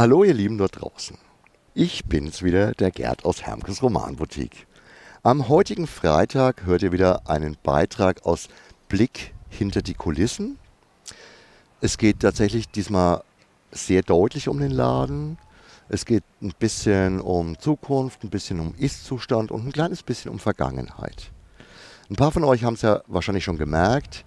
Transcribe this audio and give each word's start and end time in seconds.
Hallo 0.00 0.24
ihr 0.24 0.32
Lieben 0.32 0.56
dort 0.56 0.80
draußen. 0.80 1.18
Ich 1.74 2.06
bin's 2.06 2.42
wieder, 2.42 2.72
der 2.72 2.90
Gerd 2.90 3.26
aus 3.26 3.42
Hermkes 3.42 3.82
Romanboutique. 3.82 4.66
Am 5.22 5.50
heutigen 5.50 5.86
Freitag 5.86 6.64
hört 6.64 6.80
ihr 6.82 6.90
wieder 6.90 7.28
einen 7.28 7.58
Beitrag 7.62 8.24
aus 8.24 8.48
Blick 8.88 9.34
hinter 9.50 9.82
die 9.82 9.92
Kulissen. 9.92 10.58
Es 11.82 11.98
geht 11.98 12.20
tatsächlich 12.20 12.70
diesmal 12.70 13.22
sehr 13.72 14.00
deutlich 14.00 14.48
um 14.48 14.58
den 14.58 14.70
Laden. 14.70 15.36
Es 15.90 16.06
geht 16.06 16.24
ein 16.40 16.54
bisschen 16.58 17.20
um 17.20 17.58
Zukunft, 17.58 18.24
ein 18.24 18.30
bisschen 18.30 18.58
um 18.58 18.74
Ist-Zustand 18.78 19.50
und 19.50 19.66
ein 19.66 19.72
kleines 19.72 20.02
bisschen 20.02 20.30
um 20.30 20.38
Vergangenheit. 20.38 21.30
Ein 22.08 22.16
paar 22.16 22.32
von 22.32 22.44
euch 22.44 22.64
haben 22.64 22.72
es 22.72 22.80
ja 22.80 23.02
wahrscheinlich 23.06 23.44
schon 23.44 23.58
gemerkt. 23.58 24.24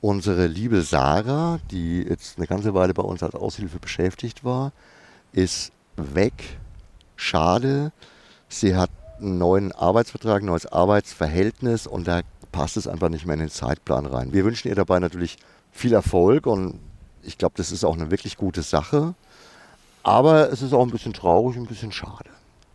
Unsere 0.00 0.46
liebe 0.46 0.82
Sarah, 0.82 1.58
die 1.72 2.02
jetzt 2.02 2.38
eine 2.38 2.46
ganze 2.46 2.74
Weile 2.74 2.94
bei 2.94 3.02
uns 3.02 3.24
als 3.24 3.34
Aushilfe 3.34 3.80
beschäftigt 3.80 4.44
war, 4.44 4.70
ist 5.36 5.70
weg. 5.96 6.58
Schade. 7.14 7.92
Sie 8.48 8.74
hat 8.74 8.90
einen 9.20 9.38
neuen 9.38 9.72
Arbeitsvertrag, 9.72 10.42
ein 10.42 10.46
neues 10.46 10.66
Arbeitsverhältnis 10.66 11.86
und 11.86 12.08
da 12.08 12.22
passt 12.52 12.76
es 12.76 12.88
einfach 12.88 13.10
nicht 13.10 13.26
mehr 13.26 13.34
in 13.34 13.40
den 13.40 13.50
Zeitplan 13.50 14.06
rein. 14.06 14.32
Wir 14.32 14.44
wünschen 14.44 14.68
ihr 14.68 14.74
dabei 14.74 14.98
natürlich 14.98 15.36
viel 15.72 15.92
Erfolg 15.92 16.46
und 16.46 16.80
ich 17.22 17.38
glaube, 17.38 17.54
das 17.56 17.70
ist 17.70 17.84
auch 17.84 17.94
eine 17.94 18.10
wirklich 18.10 18.36
gute 18.36 18.62
Sache. 18.62 19.14
Aber 20.02 20.50
es 20.52 20.62
ist 20.62 20.72
auch 20.72 20.82
ein 20.82 20.90
bisschen 20.90 21.12
traurig, 21.12 21.56
ein 21.56 21.66
bisschen 21.66 21.92
schade. 21.92 22.30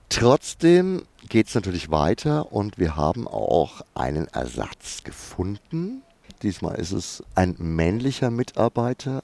Trotzdem 0.10 1.04
geht 1.30 1.48
es 1.48 1.56
natürlich 1.56 1.90
weiter 1.90 2.52
und 2.52 2.78
wir 2.78 2.96
haben 2.96 3.28
auch 3.28 3.82
einen 3.96 4.28
Ersatz 4.28 5.04
gefunden. 5.04 6.04
Diesmal 6.44 6.76
ist 6.76 6.92
es 6.92 7.24
ein 7.34 7.56
männlicher 7.58 8.30
Mitarbeiter. 8.30 9.24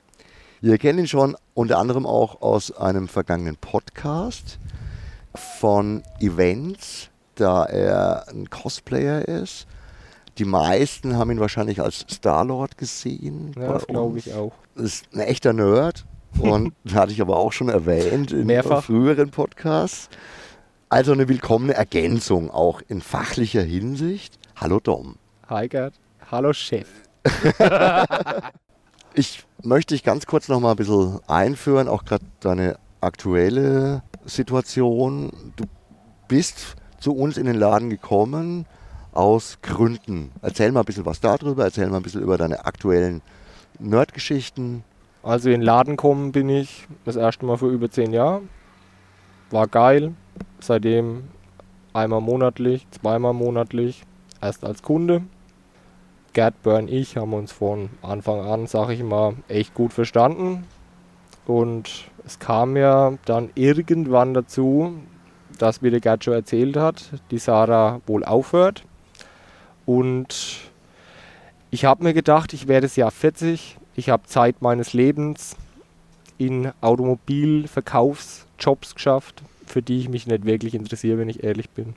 Wir 0.60 0.80
kennen 0.80 1.00
ihn 1.00 1.08
schon 1.08 1.36
unter 1.54 1.78
anderem 1.78 2.08
auch 2.08 2.42
aus 2.42 2.76
einem 2.76 3.08
vergangenen 3.08 3.58
Podcast 3.58 4.58
von 5.36 6.02
Events, 6.20 7.10
da 7.36 7.66
er 7.66 8.28
ein 8.30 8.50
Cosplayer 8.50 9.28
ist. 9.28 9.68
Die 10.40 10.46
meisten 10.46 11.16
haben 11.16 11.30
ihn 11.30 11.40
wahrscheinlich 11.40 11.80
als 11.80 12.06
Star-Lord 12.10 12.78
gesehen. 12.78 13.54
Ja, 13.56 13.74
das 13.74 13.86
glaube 13.86 14.18
ich 14.18 14.34
auch. 14.34 14.54
Ist 14.76 15.06
ein 15.14 15.20
echter 15.20 15.54
Nerd 15.54 16.06
und 16.40 16.74
hatte 16.94 17.12
ich 17.12 17.22
aber 17.22 17.38
auch 17.38 17.52
schon 17.52 17.70
erwähnt 17.70 18.32
in 18.32 18.48
Mehrfach. 18.48 18.84
früheren 18.84 19.30
Podcasts. 19.30 20.10
Also 20.90 21.12
eine 21.12 21.28
willkommene 21.28 21.74
Ergänzung 21.76 22.50
auch 22.50 22.82
in 22.88 23.02
fachlicher 23.02 23.62
Hinsicht. 23.62 24.40
Hallo 24.56 24.80
Dom. 24.80 25.18
Hi 25.50 25.68
Gerd. 25.68 25.94
Hallo 26.32 26.52
Chef. 26.52 26.88
Ich 29.20 29.48
möchte 29.64 29.96
dich 29.96 30.04
ganz 30.04 30.28
kurz 30.28 30.48
noch 30.48 30.60
mal 30.60 30.70
ein 30.70 30.76
bisschen 30.76 31.20
einführen, 31.26 31.88
auch 31.88 32.06
gerade 32.06 32.24
deine 32.40 32.78
aktuelle 33.02 34.04
Situation. 34.26 35.32
Du 35.56 35.64
bist 36.28 36.76
zu 37.00 37.16
uns 37.16 37.38
in 37.38 37.48
den 37.48 37.56
Laden 37.56 37.90
gekommen 37.90 38.68
aus 39.14 39.58
Gründen. 39.64 40.30
Erzähl 40.44 40.72
mal 40.72 40.82
ein 40.82 40.86
bisschen 40.86 41.08
was 41.08 41.20
darüber, 41.20 41.64
erzähl 41.64 41.90
mal 41.90 41.98
ein 41.98 42.04
bisschen 42.04 42.22
über 42.22 42.38
deine 42.38 42.66
aktuellen 42.66 43.24
Nerdgeschichten. 43.80 44.84
Also 45.24 45.50
in 45.50 45.62
den 45.62 45.66
Laden 45.66 45.98
kommen 45.98 46.32
bin 46.32 46.48
ich 46.48 46.88
das 47.04 47.16
erste 47.16 47.44
Mal 47.48 47.58
vor 47.58 47.70
über 47.70 47.90
zehn 47.90 48.14
Jahren. 48.14 48.50
War 49.50 49.66
geil. 49.66 50.14
Seitdem 50.60 51.24
einmal 51.92 52.22
monatlich, 52.22 52.86
zweimal 52.92 53.34
monatlich. 53.34 54.04
Erst 54.42 54.64
als 54.64 54.84
Kunde. 54.84 55.24
Gerd, 56.38 56.62
Burn, 56.62 56.88
ich 56.88 57.18
haben 57.18 57.34
uns 57.34 57.52
von 57.52 57.90
Anfang 58.04 58.42
an, 58.42 58.68
sag 58.68 58.92
ich 58.92 59.02
mal, 59.02 59.34
echt 59.48 59.74
gut 59.74 59.92
verstanden. 59.92 60.66
Und 61.48 62.12
es 62.28 62.38
kam 62.38 62.78
ja 62.78 63.18
dann 63.26 63.50
irgendwann 63.56 64.36
dazu, 64.36 64.94
dass, 65.58 65.82
wie 65.82 65.90
der 65.90 66.00
Gerd 66.00 66.24
schon 66.24 66.36
erzählt 66.36 66.78
hat, 66.78 67.10
die 67.32 67.40
Sarah 67.40 68.02
wohl 68.06 68.24
aufhört. 68.24 68.84
Und 69.88 70.60
ich 71.72 71.86
habe 71.86 72.04
mir 72.04 72.14
gedacht, 72.14 72.54
ich 72.54 72.68
werde 72.68 72.86
das 72.86 72.98
Jahr 72.98 73.10
40, 73.10 73.80
ich 73.96 74.12
habe 74.12 74.28
Zeit 74.28 74.62
meines 74.62 74.94
Lebens 74.94 75.56
in 76.38 76.72
Automobilverkaufsjobs 76.82 78.94
geschafft, 78.94 79.42
für 79.66 79.82
die 79.82 80.02
ich 80.02 80.08
mich 80.08 80.28
nicht 80.28 80.46
wirklich 80.46 80.76
interessiere, 80.76 81.18
wenn 81.18 81.30
ich 81.30 81.44
ehrlich 81.44 81.72
bin. 81.72 81.96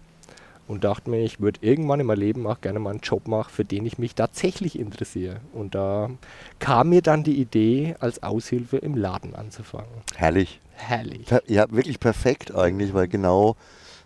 Und 0.71 0.85
dachte 0.85 1.11
mir, 1.11 1.25
ich 1.25 1.41
würde 1.41 1.59
irgendwann 1.63 1.99
in 1.99 2.07
meinem 2.07 2.21
Leben 2.21 2.47
auch 2.47 2.61
gerne 2.61 2.79
mal 2.79 2.91
einen 2.91 3.01
Job 3.01 3.27
machen, 3.27 3.51
für 3.53 3.65
den 3.65 3.85
ich 3.87 3.99
mich 3.99 4.15
tatsächlich 4.15 4.79
interessiere. 4.79 5.41
Und 5.53 5.75
da 5.75 6.11
kam 6.61 6.91
mir 6.91 7.03
dann 7.03 7.25
die 7.25 7.41
Idee, 7.41 7.97
als 7.99 8.23
Aushilfe 8.23 8.77
im 8.77 8.97
Laden 8.97 9.35
anzufangen. 9.35 9.91
Herrlich. 10.15 10.61
Herrlich. 10.77 11.27
Ja, 11.49 11.69
wirklich 11.73 11.99
perfekt 11.99 12.55
eigentlich, 12.55 12.95
weil 12.95 13.09
genau 13.09 13.57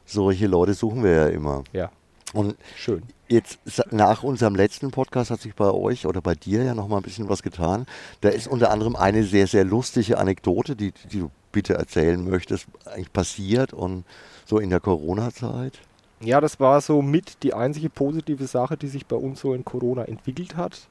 solche 0.06 0.47
Leute 0.47 0.72
suchen 0.72 1.04
wir 1.04 1.10
ja 1.10 1.26
immer. 1.26 1.64
Ja, 1.75 1.91
Und 2.32 2.56
schön. 2.76 3.02
Jetzt 3.28 3.58
nach 3.91 4.22
unserem 4.22 4.54
letzten 4.54 4.91
Podcast 4.91 5.31
hat 5.31 5.42
sich 5.42 5.54
bei 5.54 5.70
euch 5.70 6.06
oder 6.06 6.22
bei 6.22 6.34
dir 6.34 6.62
ja 6.62 6.75
noch 6.75 6.88
mal 6.88 6.96
ein 6.96 7.02
bisschen 7.02 7.28
was 7.28 7.42
getan. 7.42 7.84
Da 8.22 8.31
ist 8.31 8.48
unter 8.48 8.70
anderem 8.70 8.96
eine 8.96 9.25
sehr, 9.25 9.46
sehr 9.48 9.64
lustige 9.64 10.16
Anekdote, 10.16 10.76
die, 10.76 10.94
die 11.12 11.19
du 11.20 11.31
bitte 11.52 11.75
erzählen 11.75 12.26
möchtest, 12.26 12.69
eigentlich 12.86 13.12
passiert 13.12 13.75
und 13.75 14.04
so 14.46 14.58
in 14.58 14.70
der 14.70 14.81
Corona-Zeit. 14.81 15.78
Ja, 16.20 16.41
das 16.41 16.60
war 16.60 16.80
so 16.80 17.02
mit 17.02 17.42
die 17.42 17.54
einzige 17.54 17.91
positive 17.91 18.47
Sache, 18.47 18.76
die 18.76 18.88
sich 18.88 19.06
bei 19.06 19.16
uns 19.16 19.41
so 19.41 19.52
in 19.54 19.64
Corona 19.64 20.04
entwickelt 20.04 20.56
hat. 20.56 20.88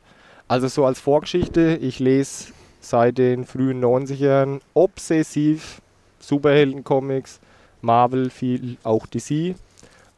Also 0.48 0.68
so 0.68 0.86
als 0.86 1.00
Vorgeschichte, 1.00 1.78
ich 1.82 2.00
lese 2.00 2.54
seit 2.82 3.18
den 3.18 3.46
frühen 3.46 3.84
90ern 3.84 4.60
obsessiv 4.74 5.82
Superheldencomics, 6.20 7.40
Marvel, 7.82 8.30
viel 8.30 8.78
auch 8.84 9.08
DC. 9.08 9.56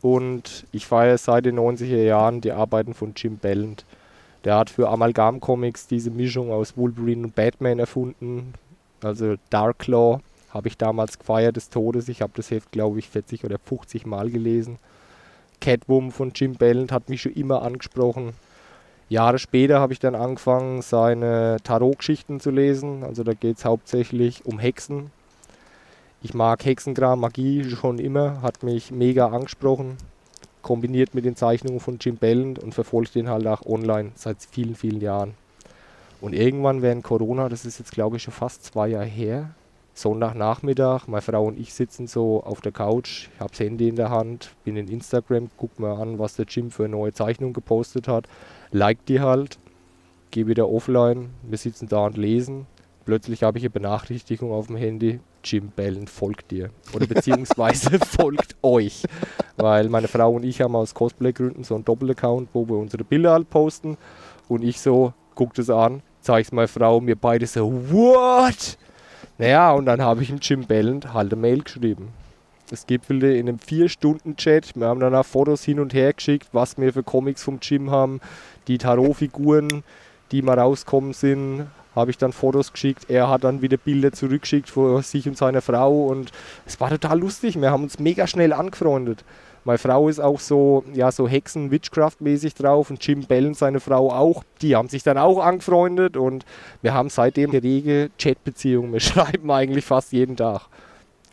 Und 0.01 0.65
ich 0.71 0.85
feiere 0.85 1.17
seit 1.17 1.45
den 1.45 1.57
90er 1.59 2.03
Jahren 2.03 2.41
die 2.41 2.51
Arbeiten 2.51 2.93
von 2.93 3.13
Jim 3.15 3.37
Ballant. 3.37 3.85
Der 4.43 4.57
hat 4.57 4.69
für 4.69 4.89
Amalgam 4.89 5.39
Comics 5.39 5.87
diese 5.87 6.11
Mischung 6.11 6.51
aus 6.51 6.77
Wolverine 6.77 7.23
und 7.23 7.35
Batman 7.35 7.79
erfunden. 7.79 8.53
Also 9.01 9.35
Dark 9.49 9.79
Claw 9.79 10.19
habe 10.55 10.69
ich 10.69 10.77
damals 10.77 11.19
gefeiert 11.19 11.57
des 11.57 11.69
Todes. 11.69 12.07
Ich 12.07 12.21
habe 12.21 12.31
das 12.35 12.49
Heft, 12.49 12.71
glaube 12.71 12.97
ich, 12.97 13.09
40 13.09 13.43
oder 13.43 13.59
50 13.59 14.05
Mal 14.05 14.29
gelesen. 14.31 14.79
Catwoman 15.59 16.11
von 16.11 16.31
Jim 16.33 16.53
Ballant 16.53 16.93
hat 16.93 17.09
mich 17.09 17.23
schon 17.23 17.33
immer 17.33 17.61
angesprochen. 17.61 18.31
Jahre 19.09 19.37
später 19.37 19.81
habe 19.81 19.91
ich 19.91 19.99
dann 19.99 20.15
angefangen, 20.15 20.81
seine 20.81 21.57
Tarot-Geschichten 21.61 22.39
zu 22.39 22.51
lesen. 22.51 23.03
Also 23.03 23.23
da 23.23 23.33
geht 23.33 23.57
es 23.57 23.65
hauptsächlich 23.65 24.45
um 24.45 24.57
Hexen. 24.57 25.11
Ich 26.23 26.33
mag 26.33 26.63
Hexenkram, 26.63 27.19
Magie 27.19 27.69
schon 27.69 27.99
immer, 27.99 28.41
hat 28.41 28.63
mich 28.63 28.91
mega 28.91 29.27
angesprochen. 29.27 29.97
Kombiniert 30.61 31.13
mit 31.13 31.25
den 31.25 31.35
Zeichnungen 31.35 31.81
von 31.81 31.97
Jim 31.99 32.15
Ballant 32.15 32.59
und 32.59 32.73
verfolgt 32.73 33.13
den 33.13 33.29
halt 33.29 33.45
auch 33.45 33.65
online 33.65 34.11
seit 34.15 34.37
vielen, 34.49 34.75
vielen 34.75 35.01
Jahren. 35.01 35.33
Und 36.21 36.33
irgendwann 36.33 36.81
während 36.81 37.03
Corona, 37.03 37.49
das 37.49 37.65
ist 37.65 37.77
jetzt 37.77 37.91
glaube 37.91 38.15
ich 38.15 38.23
schon 38.23 38.33
fast 38.33 38.63
zwei 38.63 38.87
Jahre 38.87 39.05
her, 39.05 39.49
Sonntagnachmittag, 39.95 41.07
meine 41.07 41.21
Frau 41.21 41.45
und 41.45 41.57
ich 41.57 41.73
sitzen 41.73 42.05
so 42.05 42.43
auf 42.43 42.59
der 42.59 42.73
Couch, 42.73 43.29
ich 43.33 43.39
habe 43.39 43.51
das 43.51 43.61
Handy 43.61 43.87
in 43.87 43.95
der 43.95 44.09
Hand, 44.09 44.53
bin 44.65 44.75
in 44.75 44.89
Instagram, 44.89 45.49
guck 45.55 45.79
mir 45.79 45.97
an, 45.97 46.19
was 46.19 46.35
der 46.35 46.45
Jim 46.47 46.69
für 46.69 46.83
eine 46.83 46.97
neue 46.97 47.13
Zeichnung 47.13 47.53
gepostet 47.53 48.09
hat, 48.09 48.27
like 48.71 49.05
die 49.05 49.21
halt, 49.21 49.57
gehe 50.31 50.47
wieder 50.47 50.69
offline, 50.69 51.29
wir 51.43 51.57
sitzen 51.57 51.87
da 51.87 52.05
und 52.05 52.17
lesen. 52.17 52.67
Plötzlich 53.05 53.43
habe 53.43 53.57
ich 53.57 53.63
eine 53.63 53.69
Benachrichtigung 53.69 54.51
auf 54.51 54.67
dem 54.67 54.75
Handy, 54.75 55.21
Jim 55.45 55.69
Bellen 55.69 56.07
folgt 56.07 56.51
dir. 56.51 56.71
Oder 56.93 57.07
beziehungsweise 57.07 57.97
folgt 58.05 58.55
euch. 58.63 59.03
Weil 59.55 59.87
meine 59.87 60.09
Frau 60.09 60.33
und 60.33 60.43
ich 60.43 60.59
haben 60.59 60.75
aus 60.75 60.93
Cosplay-Gründen 60.93 61.63
so 61.63 61.75
einen 61.75 61.85
Doppelaccount, 61.85 62.49
wo 62.51 62.67
wir 62.67 62.75
unsere 62.75 63.05
Bilder 63.05 63.31
halt 63.31 63.49
posten. 63.49 63.95
Und 64.49 64.63
ich 64.63 64.81
so, 64.81 65.13
guck 65.35 65.53
das 65.53 65.69
an, 65.69 66.01
zeig's 66.19 66.51
meiner 66.51 66.67
Frau, 66.67 66.99
mir 66.99 67.15
beide 67.15 67.47
so, 67.47 67.71
what? 67.91 68.77
Naja, 69.37 69.71
und 69.73 69.85
dann 69.85 70.01
habe 70.01 70.23
ich 70.23 70.29
ihm 70.29 70.39
Jim 70.41 70.65
Belland 70.65 71.13
halt 71.13 71.33
eine 71.33 71.41
Mail 71.41 71.63
geschrieben. 71.63 72.13
Es 72.71 72.87
gipfelte 72.87 73.27
in 73.27 73.47
einem 73.47 73.57
4-Stunden-Chat. 73.57 74.75
Wir 74.75 74.87
haben 74.87 74.99
dann 74.99 75.13
auch 75.13 75.25
Fotos 75.25 75.63
hin 75.63 75.79
und 75.79 75.93
her 75.93 76.13
geschickt, 76.13 76.47
was 76.51 76.77
wir 76.77 76.93
für 76.93 77.03
Comics 77.03 77.43
vom 77.43 77.59
Jim 77.61 77.91
haben. 77.91 78.21
Die 78.67 78.77
Tarot-Figuren, 78.77 79.83
die 80.31 80.41
mal 80.41 80.57
rauskommen 80.57 81.13
sind, 81.13 81.67
habe 81.95 82.11
ich 82.11 82.17
dann 82.17 82.33
Fotos 82.33 82.71
geschickt. 82.71 83.09
Er 83.09 83.29
hat 83.29 83.43
dann 83.43 83.61
wieder 83.61 83.77
Bilder 83.77 84.11
zurückgeschickt 84.11 84.69
von 84.69 85.01
sich 85.03 85.27
und 85.27 85.37
seiner 85.37 85.61
Frau. 85.61 86.05
Und 86.05 86.31
es 86.65 86.79
war 86.79 86.89
total 86.89 87.19
lustig. 87.19 87.59
Wir 87.59 87.71
haben 87.71 87.83
uns 87.83 87.99
mega 87.99 88.25
schnell 88.27 88.51
angefreundet. 88.51 89.23
Meine 89.65 89.79
Frau 89.79 90.07
ist 90.09 90.19
auch 90.19 90.39
so, 90.39 90.83
ja, 90.93 91.11
so 91.11 91.27
Hexen-Witchcraft-mäßig 91.27 92.53
drauf 92.53 92.91
und 92.91 93.05
Jim 93.05 93.25
Bell, 93.25 93.53
seine 93.55 93.79
Frau 93.79 94.11
auch. 94.11 94.43
Die 94.61 94.75
haben 94.75 94.89
sich 94.89 95.01
dann 95.01 95.17
auch 95.17 95.39
angefreundet 95.43 96.17
und 96.17 96.45
wir 96.83 96.93
haben 96.93 97.09
seitdem 97.09 97.49
eine 97.49 97.63
rege 97.63 98.11
Chatbeziehung. 98.19 98.93
Wir 98.93 98.99
schreiben 99.01 99.49
eigentlich 99.49 99.83
fast 99.83 100.11
jeden 100.11 100.37
Tag. 100.37 100.61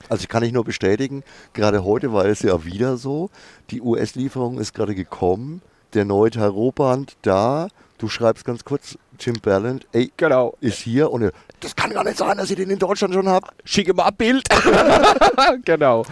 Also 0.08 0.22
ich 0.22 0.28
kann 0.28 0.42
ich 0.42 0.52
nur 0.52 0.64
bestätigen, 0.64 1.22
gerade 1.52 1.84
heute 1.84 2.12
war 2.12 2.24
es 2.24 2.40
ja 2.42 2.64
wieder 2.64 2.96
so, 2.96 3.30
die 3.70 3.80
US-Lieferung 3.82 4.58
ist 4.58 4.74
gerade 4.74 4.94
gekommen, 4.94 5.62
der 5.94 6.04
neue 6.06 6.30
Tarotband 6.30 7.16
da, 7.22 7.68
du 7.98 8.08
schreibst 8.08 8.44
ganz 8.44 8.64
kurz 8.64 8.98
Jim 9.20 9.36
Ballant, 9.40 9.86
ey, 9.92 10.10
Genau. 10.16 10.54
ist 10.60 10.78
hier 10.78 11.12
und 11.12 11.30
das 11.60 11.76
kann 11.76 11.92
gar 11.92 12.02
nicht 12.02 12.16
sein, 12.16 12.36
dass 12.36 12.50
ihr 12.50 12.56
den 12.56 12.70
in 12.70 12.78
Deutschland 12.78 13.14
schon 13.14 13.28
habt. 13.28 13.52
schicke 13.64 13.94
mal 13.94 14.06
ein 14.08 14.16
Bild. 14.16 14.42
genau. 15.64 16.04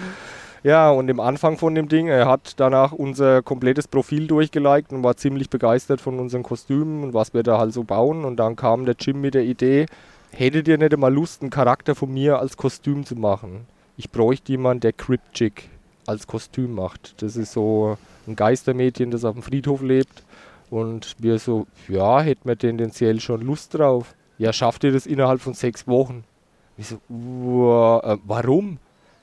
Ja, 0.62 0.90
und 0.90 1.08
im 1.08 1.20
Anfang 1.20 1.56
von 1.56 1.74
dem 1.74 1.88
Ding, 1.88 2.08
er 2.08 2.28
hat 2.28 2.54
danach 2.60 2.92
unser 2.92 3.42
komplettes 3.42 3.88
Profil 3.88 4.26
durchgeliked 4.26 4.92
und 4.92 5.02
war 5.02 5.16
ziemlich 5.16 5.48
begeistert 5.48 6.02
von 6.02 6.18
unseren 6.18 6.42
Kostümen 6.42 7.02
und 7.02 7.14
was 7.14 7.32
wir 7.32 7.42
da 7.42 7.58
halt 7.58 7.72
so 7.72 7.82
bauen. 7.82 8.26
Und 8.26 8.36
dann 8.36 8.56
kam 8.56 8.84
der 8.84 8.94
Jim 8.98 9.22
mit 9.22 9.32
der 9.32 9.44
Idee, 9.44 9.86
hättet 10.32 10.68
ihr 10.68 10.76
nicht 10.76 10.96
mal 10.98 11.12
Lust, 11.12 11.40
einen 11.40 11.50
Charakter 11.50 11.94
von 11.94 12.12
mir 12.12 12.38
als 12.38 12.58
Kostüm 12.58 13.06
zu 13.06 13.16
machen? 13.16 13.66
Ich 13.96 14.10
bräuchte 14.10 14.52
jemanden, 14.52 14.80
der 14.80 14.92
Cryptic 14.92 15.70
als 16.06 16.26
Kostüm 16.26 16.74
macht. 16.74 17.22
Das 17.22 17.36
ist 17.36 17.52
so 17.52 17.96
ein 18.26 18.36
Geistermädchen, 18.36 19.10
das 19.10 19.24
auf 19.24 19.34
dem 19.34 19.42
Friedhof 19.42 19.80
lebt. 19.80 20.22
Und 20.70 21.16
wir 21.18 21.38
so, 21.38 21.66
ja, 21.88 22.20
hätten 22.20 22.46
wir 22.46 22.56
tendenziell 22.58 23.18
schon 23.20 23.40
Lust 23.40 23.74
drauf. 23.78 24.14
Ja, 24.38 24.52
schafft 24.52 24.84
ihr 24.84 24.92
das 24.92 25.06
innerhalb 25.06 25.40
von 25.40 25.54
sechs 25.54 25.86
Wochen? 25.86 26.24
Ich 26.76 26.88
so, 26.88 26.98
"Uah, 27.08 28.14
äh, 28.14 28.18
warum? 28.24 28.78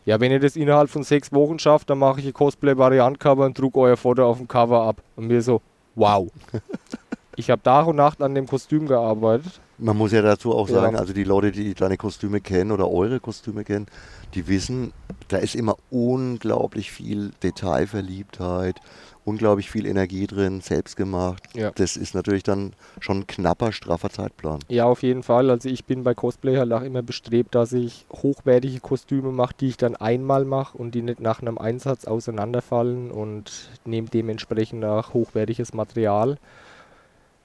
Ja, 0.08 0.22
wenn 0.22 0.32
ihr 0.32 0.40
das 0.40 0.56
innerhalb 0.56 0.90
von 0.90 1.04
sechs 1.04 1.34
Wochen 1.34 1.60
schafft, 1.60 1.90
dann 1.90 1.98
mache 1.98 2.22
ich 2.22 2.28
ein 2.28 2.32
Cosplay-Variant-Cover 2.32 3.44
und 3.46 3.60
druck 3.60 3.76
euer 3.76 3.98
Foto 3.98 4.26
auf 4.26 4.38
dem 4.38 4.48
Cover 4.48 4.84
ab. 4.84 5.02
Und 5.18 5.28
mir 5.28 5.42
so, 5.42 5.62
wow. 5.96 6.32
ich 7.38 7.50
habe 7.52 7.62
Tag 7.62 7.88
und 7.88 7.96
Nacht 7.96 8.22
an 8.22 8.36
dem 8.36 8.48
Kostüm 8.48 8.88
gearbeitet. 8.88 9.62
Man 9.78 9.96
muss 9.96 10.12
ja 10.12 10.24
dazu 10.24 10.54
auch 10.56 10.68
Ja. 10.68 10.82
sagen, 10.82 10.96
also 10.98 11.14
die 11.14 11.24
Leute, 11.24 11.52
die 11.52 11.76
deine 11.76 11.98
Kostüme 11.98 12.42
kennen 12.42 12.72
oder 12.72 12.90
eure 12.90 13.20
Kostüme 13.20 13.64
kennen, 13.64 13.86
die 14.34 14.48
wissen, 14.48 14.92
da 15.28 15.38
ist 15.38 15.54
immer 15.56 15.78
unglaublich 15.92 16.92
viel 16.92 17.32
Detailverliebtheit, 17.44 18.80
unglaublich 19.24 19.70
viel 19.70 19.86
Energie 19.86 20.26
drin, 20.26 20.62
selbstgemacht. 20.62 21.44
Ja. 21.56 21.72
Das 21.76 21.96
ist 21.96 22.16
natürlich 22.16 22.42
dann 22.42 22.74
schon 23.00 23.20
ein 23.20 23.28
knapper, 23.28 23.72
straffer 23.72 24.10
Zeitplan. 24.10 24.60
Ja, 24.68 24.86
auf 24.86 25.04
jeden 25.04 25.22
Fall. 25.22 25.52
Also 25.52 25.70
ich 25.70 25.86
bin 25.86 26.04
bei 26.04 26.16
Cosplay 26.16 26.58
halt 26.58 26.74
auch 26.74 26.82
immer 26.82 27.04
bestrebt, 27.04 27.54
dass 27.54 27.72
ich 27.72 28.08
hochwertige 28.12 28.80
Kostüme 28.80 29.32
mache, 29.32 29.54
die 29.60 29.68
ich 29.68 29.78
dann 29.78 29.96
einmal 29.96 30.44
mache 30.44 30.76
und 30.76 30.96
die 30.96 31.04
nicht 31.04 31.20
nach 31.20 31.42
einem 31.42 31.60
Einsatz 31.60 32.06
auseinanderfallen 32.06 33.12
und 33.12 33.70
nehme 33.86 34.08
dementsprechend 34.10 34.84
auch 34.86 35.14
hochwertiges 35.14 35.76
Material, 35.76 36.38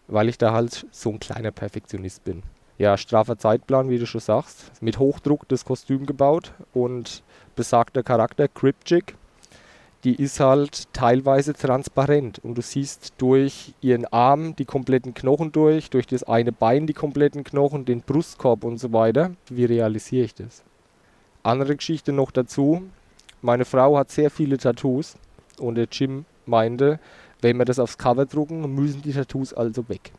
weil 0.08 0.28
ich 0.28 0.38
da 0.38 0.52
halt 0.52 0.86
so 0.90 1.10
ein 1.10 1.20
kleiner 1.20 1.50
Perfektionist 1.50 2.24
bin. 2.24 2.42
Ja, 2.78 2.96
straffer 2.96 3.38
Zeitplan, 3.38 3.90
wie 3.90 3.98
du 3.98 4.06
schon 4.06 4.20
sagst. 4.20 4.72
Mit 4.80 4.98
Hochdruck 4.98 5.46
das 5.48 5.64
Kostüm 5.64 6.06
gebaut 6.06 6.52
und 6.72 7.22
besagter 7.54 8.02
Charakter, 8.02 8.48
Cryptic, 8.48 9.14
die 10.04 10.16
ist 10.16 10.40
halt 10.40 10.92
teilweise 10.92 11.52
transparent 11.52 12.40
und 12.42 12.58
du 12.58 12.62
siehst 12.62 13.12
durch 13.18 13.72
ihren 13.80 14.04
Arm 14.06 14.56
die 14.56 14.64
kompletten 14.64 15.14
Knochen 15.14 15.52
durch, 15.52 15.90
durch 15.90 16.06
das 16.06 16.24
eine 16.24 16.50
Bein 16.50 16.86
die 16.86 16.92
kompletten 16.92 17.44
Knochen, 17.44 17.84
den 17.84 18.00
Brustkorb 18.00 18.64
und 18.64 18.78
so 18.78 18.92
weiter. 18.92 19.30
Wie 19.48 19.64
realisiere 19.64 20.24
ich 20.24 20.34
das? 20.34 20.64
Andere 21.44 21.76
Geschichte 21.76 22.12
noch 22.12 22.32
dazu. 22.32 22.82
Meine 23.42 23.64
Frau 23.64 23.96
hat 23.96 24.10
sehr 24.10 24.30
viele 24.30 24.58
Tattoos 24.58 25.16
und 25.58 25.76
der 25.76 25.86
Jim 25.90 26.24
meinte, 26.46 26.98
wenn 27.42 27.58
wir 27.58 27.64
das 27.64 27.78
aufs 27.78 27.98
Cover 27.98 28.24
drucken, 28.24 28.74
müssen 28.74 29.02
die 29.02 29.12
Tattoos 29.12 29.52
also 29.52 29.88
weg. 29.88 30.12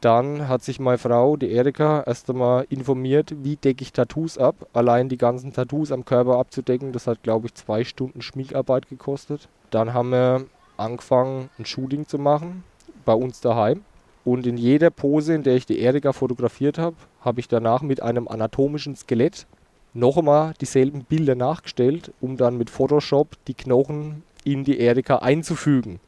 Dann 0.00 0.48
hat 0.48 0.62
sich 0.62 0.78
meine 0.78 0.98
Frau, 0.98 1.36
die 1.36 1.50
Erika, 1.50 2.04
erst 2.06 2.30
einmal 2.30 2.66
informiert, 2.68 3.34
wie 3.42 3.56
decke 3.56 3.82
ich 3.82 3.92
Tattoos 3.92 4.38
ab. 4.38 4.54
Allein 4.72 5.08
die 5.08 5.16
ganzen 5.16 5.52
Tattoos 5.52 5.90
am 5.90 6.04
Körper 6.04 6.38
abzudecken, 6.38 6.92
das 6.92 7.08
hat, 7.08 7.22
glaube 7.22 7.46
ich, 7.46 7.54
zwei 7.54 7.82
Stunden 7.82 8.22
Schminkarbeit 8.22 8.88
gekostet. 8.88 9.48
Dann 9.70 9.94
haben 9.94 10.10
wir 10.10 10.44
angefangen, 10.76 11.50
ein 11.58 11.66
Shooting 11.66 12.06
zu 12.06 12.18
machen, 12.18 12.62
bei 13.04 13.12
uns 13.12 13.40
daheim. 13.40 13.82
Und 14.24 14.46
in 14.46 14.56
jeder 14.56 14.90
Pose, 14.90 15.34
in 15.34 15.42
der 15.42 15.56
ich 15.56 15.66
die 15.66 15.80
Erika 15.80 16.12
fotografiert 16.12 16.78
habe, 16.78 16.96
habe 17.22 17.40
ich 17.40 17.48
danach 17.48 17.82
mit 17.82 18.00
einem 18.00 18.28
anatomischen 18.28 18.94
Skelett 18.94 19.46
noch 19.94 20.16
einmal 20.16 20.52
dieselben 20.60 21.04
Bilder 21.04 21.34
nachgestellt, 21.34 22.12
um 22.20 22.36
dann 22.36 22.56
mit 22.56 22.70
Photoshop 22.70 23.30
die 23.48 23.54
Knochen 23.54 24.22
in 24.44 24.62
die 24.62 24.78
Erika 24.78 25.16
einzufügen 25.16 25.98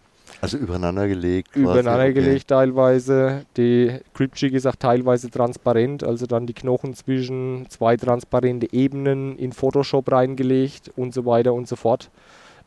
Also 0.40 0.56
übereinander 0.56 1.06
gelegt. 1.06 1.52
quasi, 1.52 1.62
übereinander 1.62 2.04
okay. 2.04 2.12
gelegt 2.14 2.48
teilweise. 2.48 3.44
Die 3.56 3.98
Cryptjig 4.14 4.54
ist 4.54 4.66
auch 4.66 4.76
teilweise 4.76 5.30
transparent, 5.30 6.02
also 6.02 6.26
dann 6.26 6.46
die 6.46 6.54
Knochen 6.54 6.94
zwischen 6.94 7.66
zwei 7.68 7.96
transparente 7.96 8.72
Ebenen 8.72 9.36
in 9.36 9.52
Photoshop 9.52 10.10
reingelegt 10.10 10.90
und 10.96 11.12
so 11.12 11.26
weiter 11.26 11.52
und 11.52 11.68
so 11.68 11.76
fort. 11.76 12.10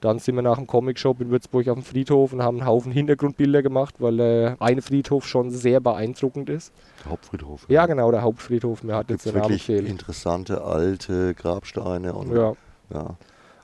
Dann 0.02 0.20
sind 0.20 0.36
wir 0.36 0.42
nach 0.42 0.58
dem 0.58 0.68
Comic-Shop 0.68 1.22
in 1.22 1.30
Würzburg 1.30 1.70
auf 1.70 1.76
dem 1.76 1.84
Friedhof 1.84 2.34
und 2.34 2.44
haben 2.44 2.60
einen 2.60 2.68
Haufen 2.68 2.92
Hintergrundbilder 2.92 3.64
gemacht, 3.64 3.96
weil 4.00 4.18
der 4.18 4.58
eine 4.60 4.82
Friedhof 4.82 5.26
schon 5.26 5.50
sehr 5.50 5.80
beeindruckend 5.80 6.50
ist. 6.50 6.74
Hauptfriedhof. 7.08 7.66
Ja, 7.70 7.86
genau, 7.86 8.12
der 8.12 8.22
Hauptfriedhof. 8.22 8.84
Mir 8.84 8.96
hat 8.96 9.10
jetzt 9.10 9.26
der 9.26 9.32
Name 9.32 9.46
wirklich 9.46 9.66
gefehlt. 9.66 9.88
interessante 9.88 10.62
alte 10.62 11.34
Grabsteine 11.36 12.14
und 12.14 12.36
Ja. 12.36 12.54
ja. 12.94 13.16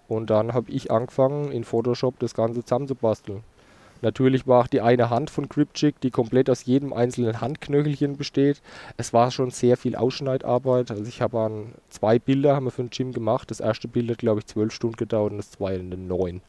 Und 0.08 0.30
dann 0.30 0.54
habe 0.54 0.72
ich 0.72 0.92
angefangen, 0.92 1.52
in 1.52 1.66
Photoshop 1.66 2.18
das 2.20 2.34
Ganze 2.34 2.64
zusammenzubasteln. 2.64 3.44
Natürlich 4.02 4.48
war 4.48 4.64
auch 4.64 4.68
die 4.68 4.82
eine 4.82 5.10
Hand 5.10 5.30
von 5.30 5.50
Cryptjig, 5.50 5.96
die 6.02 6.12
komplett 6.12 6.50
aus 6.50 6.66
jedem 6.66 6.94
einzelnen 6.94 7.42
Handknöchelchen 7.42 8.18
besteht. 8.18 8.62
Es 8.98 9.14
war 9.14 9.32
schon 9.32 9.52
sehr 9.52 9.78
viel 9.78 9.96
Ausschneidarbeit. 9.96 10.92
Also 10.92 11.04
ich 11.04 11.22
habe 11.22 11.40
an 11.40 11.74
zwei 11.90 12.20
Bilder 12.20 12.56
haben 12.56 12.66
wir 12.66 12.72
für 12.72 12.84
den 12.84 12.90
Gym 12.90 13.12
gemacht. 13.12 13.52
Das 13.52 13.60
erste 13.60 13.88
Bild 13.88 14.10
hat, 14.10 14.20
glaube 14.20 14.40
ich, 14.40 14.48
zwölf 14.48 14.74
Stunden 14.74 14.96
gedauert 14.96 15.32
und 15.32 15.38
das 15.38 15.52
zweite 15.52 15.84
neun. 15.84 16.42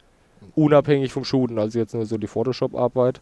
Unabhängig 0.54 1.12
vom 1.12 1.24
Shooten, 1.24 1.58
also 1.58 1.78
jetzt 1.78 1.94
nur 1.94 2.06
so 2.06 2.18
die 2.18 2.26
Photoshop-Arbeit. 2.26 3.20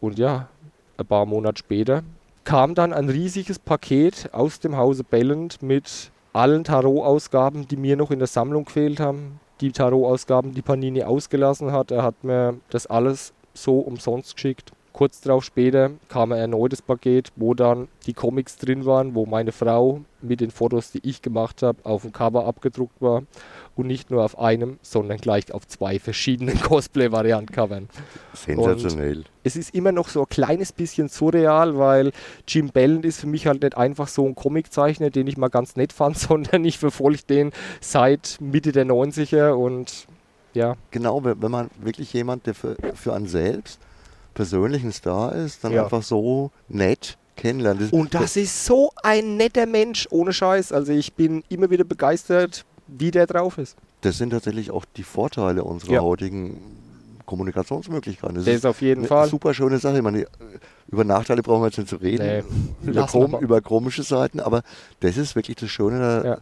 Und 0.00 0.18
ja, 0.18 0.48
ein 0.96 1.06
paar 1.06 1.26
Monate 1.26 1.58
später 1.58 2.02
kam 2.44 2.74
dann 2.74 2.92
ein 2.92 3.08
riesiges 3.08 3.58
Paket 3.58 4.30
aus 4.32 4.60
dem 4.60 4.76
Hause 4.76 5.04
Belland 5.04 5.62
mit 5.62 6.10
allen 6.32 6.64
Tarot-Ausgaben, 6.64 7.68
die 7.68 7.76
mir 7.76 7.96
noch 7.96 8.10
in 8.10 8.18
der 8.18 8.28
Sammlung 8.28 8.64
gefehlt 8.64 9.00
haben. 9.00 9.40
Die 9.60 9.72
Tarot-Ausgaben, 9.72 10.54
die 10.54 10.62
Panini 10.62 11.04
ausgelassen 11.04 11.72
hat. 11.72 11.90
Er 11.90 12.02
hat 12.02 12.24
mir 12.24 12.56
das 12.70 12.86
alles 12.86 13.34
so 13.54 13.78
umsonst 13.78 14.34
geschickt. 14.34 14.72
Kurz 14.92 15.20
darauf 15.20 15.44
später 15.44 15.92
kam 16.08 16.32
ein 16.32 16.38
erneutes 16.38 16.82
Paket, 16.82 17.30
wo 17.36 17.54
dann 17.54 17.88
die 18.06 18.12
Comics 18.12 18.56
drin 18.56 18.84
waren, 18.86 19.14
wo 19.14 19.24
meine 19.24 19.52
Frau 19.52 20.00
mit 20.20 20.40
den 20.40 20.50
Fotos, 20.50 20.90
die 20.90 21.00
ich 21.08 21.22
gemacht 21.22 21.62
habe, 21.62 21.78
auf 21.84 22.02
dem 22.02 22.12
Cover 22.12 22.44
abgedruckt 22.44 23.00
war. 23.00 23.22
Und 23.76 23.86
nicht 23.86 24.10
nur 24.10 24.24
auf 24.24 24.38
einem, 24.38 24.78
sondern 24.82 25.18
gleich 25.18 25.52
auf 25.52 25.66
zwei 25.66 25.98
verschiedenen 25.98 26.60
Cosplay-Variant-Covern. 26.62 27.88
Sensationell. 28.34 29.24
Es 29.44 29.56
ist 29.56 29.74
immer 29.74 29.92
noch 29.92 30.08
so 30.08 30.22
ein 30.22 30.28
kleines 30.28 30.72
bisschen 30.72 31.08
surreal, 31.08 31.78
weil 31.78 32.10
Jim 32.46 32.68
Belland 32.68 33.06
ist 33.06 33.20
für 33.20 33.26
mich 33.26 33.46
halt 33.46 33.62
nicht 33.62 33.76
einfach 33.76 34.08
so 34.08 34.26
ein 34.26 34.34
Comiczeichner, 34.34 35.10
den 35.10 35.28
ich 35.28 35.36
mal 35.36 35.48
ganz 35.48 35.76
nett 35.76 35.92
fand, 35.92 36.18
sondern 36.18 36.64
ich 36.64 36.78
verfolge 36.78 37.22
den 37.28 37.52
seit 37.80 38.38
Mitte 38.40 38.72
der 38.72 38.86
90er 38.86 39.52
und 39.52 40.08
ja, 40.54 40.76
Genau, 40.90 41.22
wenn 41.24 41.50
man 41.50 41.70
wirklich 41.82 42.12
jemand, 42.12 42.46
der 42.46 42.54
für, 42.54 42.76
für 42.94 43.14
einen 43.14 43.26
selbst 43.28 43.78
persönlich 44.34 44.82
ein 44.84 44.92
Star 44.92 45.34
ist, 45.34 45.64
dann 45.64 45.72
Ja. 45.72 45.84
einfach 45.84 46.02
so 46.02 46.50
nett 46.68 47.16
kennenlernt. 47.36 47.80
Das- 47.80 47.90
Und 47.92 48.14
das 48.14 48.36
ist 48.36 48.64
so 48.64 48.90
ein 49.02 49.36
netter 49.36 49.66
Mensch, 49.66 50.06
ohne 50.10 50.32
Scheiß. 50.32 50.72
Also 50.72 50.92
ich 50.92 51.14
bin 51.14 51.42
immer 51.48 51.70
wieder 51.70 51.84
begeistert, 51.84 52.64
wie 52.86 53.10
der 53.10 53.26
drauf 53.26 53.58
ist. 53.58 53.76
Das 54.02 54.18
sind 54.18 54.30
tatsächlich 54.30 54.70
auch 54.70 54.84
die 54.96 55.02
Vorteile 55.02 55.64
unserer 55.64 55.92
Ja. 55.92 56.00
heutigen 56.00 56.58
Kommunikationsmöglichkeiten. 57.26 58.36
Das 58.36 58.44
Der 58.44 58.54
ist 58.54 58.66
auf 58.66 58.80
jeden 58.82 59.02
eine 59.02 59.08
Fall. 59.08 59.28
super 59.28 59.54
schöne 59.54 59.78
Sache. 59.78 59.96
Ich 59.98 60.02
meine, 60.02 60.26
über 60.88 61.04
Nachteile 61.04 61.42
brauchen 61.42 61.62
wir 61.62 61.66
jetzt 61.68 61.78
nicht 61.78 61.88
zu 61.88 61.96
reden. 61.96 62.44
Nee, 62.82 62.90
über, 62.90 63.28
mal. 63.28 63.42
über 63.42 63.60
komische 63.60 64.02
Seiten, 64.02 64.40
aber 64.40 64.62
das 65.00 65.16
ist 65.16 65.36
wirklich 65.36 65.56
das 65.56 65.70
Schöne. 65.70 65.98
Da 65.98 66.24
Ja. 66.24 66.38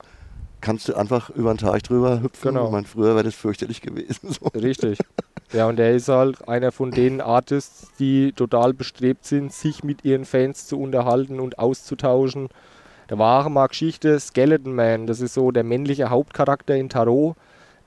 Kannst 0.60 0.88
du 0.88 0.94
einfach 0.94 1.30
über 1.30 1.52
den 1.52 1.58
Teich 1.58 1.82
drüber 1.82 2.20
hüpfen. 2.22 2.54
Genau. 2.54 2.66
Ich 2.66 2.72
meine, 2.72 2.86
früher 2.86 3.14
wäre 3.14 3.24
das 3.24 3.34
fürchterlich 3.34 3.80
gewesen. 3.80 4.28
So. 4.40 4.46
Richtig. 4.48 4.98
Ja, 5.52 5.66
und 5.66 5.80
er 5.80 5.94
ist 5.94 6.08
halt 6.08 6.46
einer 6.46 6.72
von 6.72 6.90
den 6.90 7.20
Artists, 7.20 7.90
die 7.98 8.32
total 8.32 8.74
bestrebt 8.74 9.24
sind, 9.24 9.52
sich 9.52 9.82
mit 9.82 10.04
ihren 10.04 10.26
Fans 10.26 10.66
zu 10.66 10.78
unterhalten 10.78 11.40
und 11.40 11.58
auszutauschen. 11.58 12.48
Da 13.06 13.18
war 13.18 13.44
auch 13.44 13.48
mal 13.48 13.66
Geschichte 13.68 14.20
Skeleton 14.20 14.74
Man, 14.74 15.06
das 15.06 15.20
ist 15.20 15.32
so 15.32 15.50
der 15.50 15.64
männliche 15.64 16.10
Hauptcharakter 16.10 16.76
in 16.76 16.90
Tarot. 16.90 17.36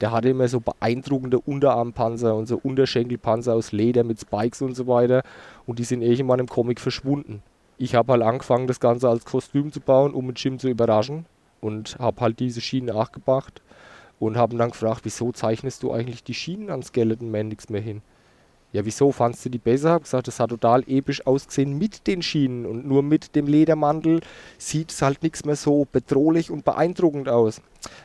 Der 0.01 0.11
hatte 0.11 0.29
immer 0.29 0.47
so 0.47 0.59
beeindruckende 0.59 1.39
Unterarmpanzer 1.39 2.33
und 2.35 2.47
so 2.47 2.59
Unterschenkelpanzer 2.61 3.53
aus 3.53 3.71
Leder 3.71 4.03
mit 4.03 4.19
Spikes 4.19 4.63
und 4.63 4.75
so 4.75 4.87
weiter. 4.87 5.21
Und 5.67 5.77
die 5.77 5.83
sind 5.83 6.01
irgendwann 6.01 6.39
im 6.39 6.47
Comic 6.47 6.79
verschwunden. 6.79 7.43
Ich 7.77 7.93
habe 7.93 8.13
halt 8.13 8.23
angefangen, 8.23 8.65
das 8.65 8.79
Ganze 8.79 9.07
als 9.07 9.25
Kostüm 9.25 9.71
zu 9.71 9.79
bauen, 9.79 10.15
um 10.15 10.25
den 10.25 10.35
Jim 10.35 10.57
zu 10.57 10.67
überraschen. 10.69 11.27
Und 11.61 11.97
habe 11.99 12.21
halt 12.21 12.39
diese 12.39 12.59
Schienen 12.59 12.93
nachgebracht 12.93 13.61
und 14.19 14.37
haben 14.37 14.57
dann 14.57 14.71
gefragt, 14.71 15.01
wieso 15.03 15.31
zeichnest 15.31 15.83
du 15.83 15.91
eigentlich 15.91 16.23
die 16.23 16.33
Schienen 16.33 16.69
an 16.69 16.83
Skeleton 16.83 17.31
Man 17.31 17.47
nichts 17.47 17.69
mehr 17.69 17.81
hin? 17.81 18.01
Ja, 18.73 18.85
wieso 18.85 19.11
fandst 19.11 19.43
du 19.43 19.49
die 19.49 19.57
besser? 19.57 19.91
Hab 19.91 20.03
gesagt, 20.03 20.27
das 20.27 20.39
hat 20.39 20.49
total 20.49 20.83
episch 20.87 21.27
ausgesehen 21.27 21.77
mit 21.77 22.07
den 22.07 22.21
Schienen 22.21 22.65
und 22.65 22.87
nur 22.87 23.03
mit 23.03 23.35
dem 23.35 23.45
Ledermantel 23.47 24.21
sieht 24.57 24.91
es 24.91 25.01
halt 25.01 25.23
nichts 25.23 25.43
mehr 25.43 25.57
so 25.57 25.85
bedrohlich 25.91 26.49
und 26.49 26.63
beeindruckend 26.63 27.27
aus. 27.27 27.61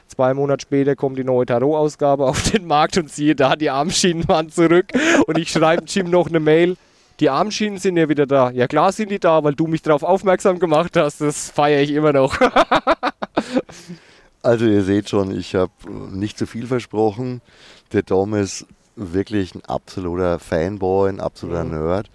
Zwei 0.09 0.35
Monate 0.35 0.63
später 0.63 0.97
kommt 0.97 1.19
die 1.19 1.25
neue 1.25 1.47
Tarot-Ausgabe 1.47 2.27
auf 2.27 2.51
den 2.51 2.67
Markt 2.67 2.99
und 2.99 3.11
siehe 3.11 3.37
da, 3.37 3.55
die 3.55 3.71
Armschienen 3.71 4.27
waren 4.27 4.51
zurück 4.51 4.87
und 5.29 5.39
ich 5.39 5.51
schreibe 5.51 5.85
Jim 5.87 6.11
noch 6.11 6.27
eine 6.27 6.41
Mail. 6.41 6.77
die 7.21 7.31
Armschienen 7.31 7.79
sind 7.79 7.97
ja 7.97 8.09
wieder 8.09 8.27
da. 8.27 8.51
Ja 8.51 8.67
klar 8.67 8.91
sind 8.91 9.11
die 9.11 9.21
da, 9.21 9.45
weil 9.45 9.55
du 9.55 9.69
mich 9.69 9.83
darauf 9.83 10.03
aufmerksam 10.03 10.59
gemacht 10.59 10.97
hast. 10.97 11.21
Das 11.21 11.49
feiere 11.51 11.83
ich 11.83 11.93
immer 11.93 12.13
noch. 12.13 12.37
also 14.43 14.67
ihr 14.67 14.83
seht 14.85 15.09
schon, 15.09 15.37
ich 15.37 15.55
habe 15.55 15.73
nicht 16.11 16.39
zu 16.39 16.47
viel 16.47 16.67
versprochen. 16.67 17.41
Der 17.93 18.03
Dom 18.03 18.35
ist 18.35 18.67
wirklich 18.97 19.55
ein 19.55 19.65
absoluter 19.65 20.39
Fanboy, 20.39 21.09
ein 21.09 21.21
absoluter 21.21 21.65
mhm. 21.65 21.71
Nerd. 21.71 22.11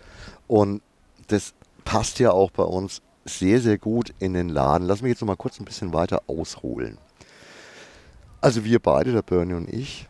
Und 0.47 0.81
das 1.27 1.53
passt 1.85 2.19
ja 2.19 2.31
auch 2.31 2.51
bei 2.51 2.63
uns 2.63 3.01
sehr, 3.25 3.61
sehr 3.61 3.77
gut 3.77 4.13
in 4.19 4.33
den 4.33 4.49
Laden. 4.49 4.87
Lass 4.87 5.01
mich 5.01 5.11
jetzt 5.11 5.21
noch 5.21 5.27
mal 5.27 5.35
kurz 5.35 5.59
ein 5.59 5.65
bisschen 5.65 5.93
weiter 5.93 6.23
ausholen. 6.27 6.97
Also 8.41 8.65
wir 8.65 8.79
beide, 8.79 9.11
der 9.11 9.21
Bernie 9.21 9.53
und 9.53 9.71
ich, 9.71 10.07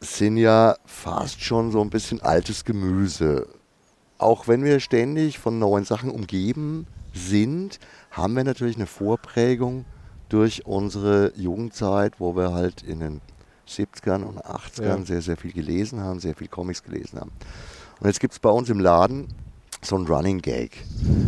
sind 0.00 0.36
ja 0.36 0.76
fast 0.86 1.42
schon 1.42 1.70
so 1.70 1.80
ein 1.80 1.90
bisschen 1.90 2.20
altes 2.20 2.64
Gemüse. 2.64 3.46
Auch 4.18 4.48
wenn 4.48 4.64
wir 4.64 4.80
ständig 4.80 5.38
von 5.38 5.58
neuen 5.58 5.84
Sachen 5.84 6.10
umgeben 6.10 6.86
sind, 7.14 7.78
haben 8.10 8.34
wir 8.34 8.44
natürlich 8.44 8.76
eine 8.76 8.86
Vorprägung 8.86 9.84
durch 10.30 10.64
unsere 10.64 11.32
Jugendzeit, 11.36 12.14
wo 12.18 12.34
wir 12.34 12.52
halt 12.52 12.82
in 12.82 13.00
den 13.00 13.20
70ern 13.68 14.22
und 14.22 14.38
80ern 14.44 14.82
ja. 14.82 15.04
sehr, 15.04 15.22
sehr 15.22 15.36
viel 15.36 15.52
gelesen 15.52 16.00
haben, 16.00 16.18
sehr 16.20 16.34
viel 16.34 16.48
Comics 16.48 16.82
gelesen 16.82 17.20
haben. 17.20 17.32
Und 18.00 18.06
jetzt 18.06 18.20
gibt 18.20 18.32
es 18.32 18.38
bei 18.38 18.50
uns 18.50 18.70
im 18.70 18.80
Laden 18.80 19.28
so 19.82 19.96
ein 19.96 20.06
Running 20.06 20.40
Gag. 20.40 20.84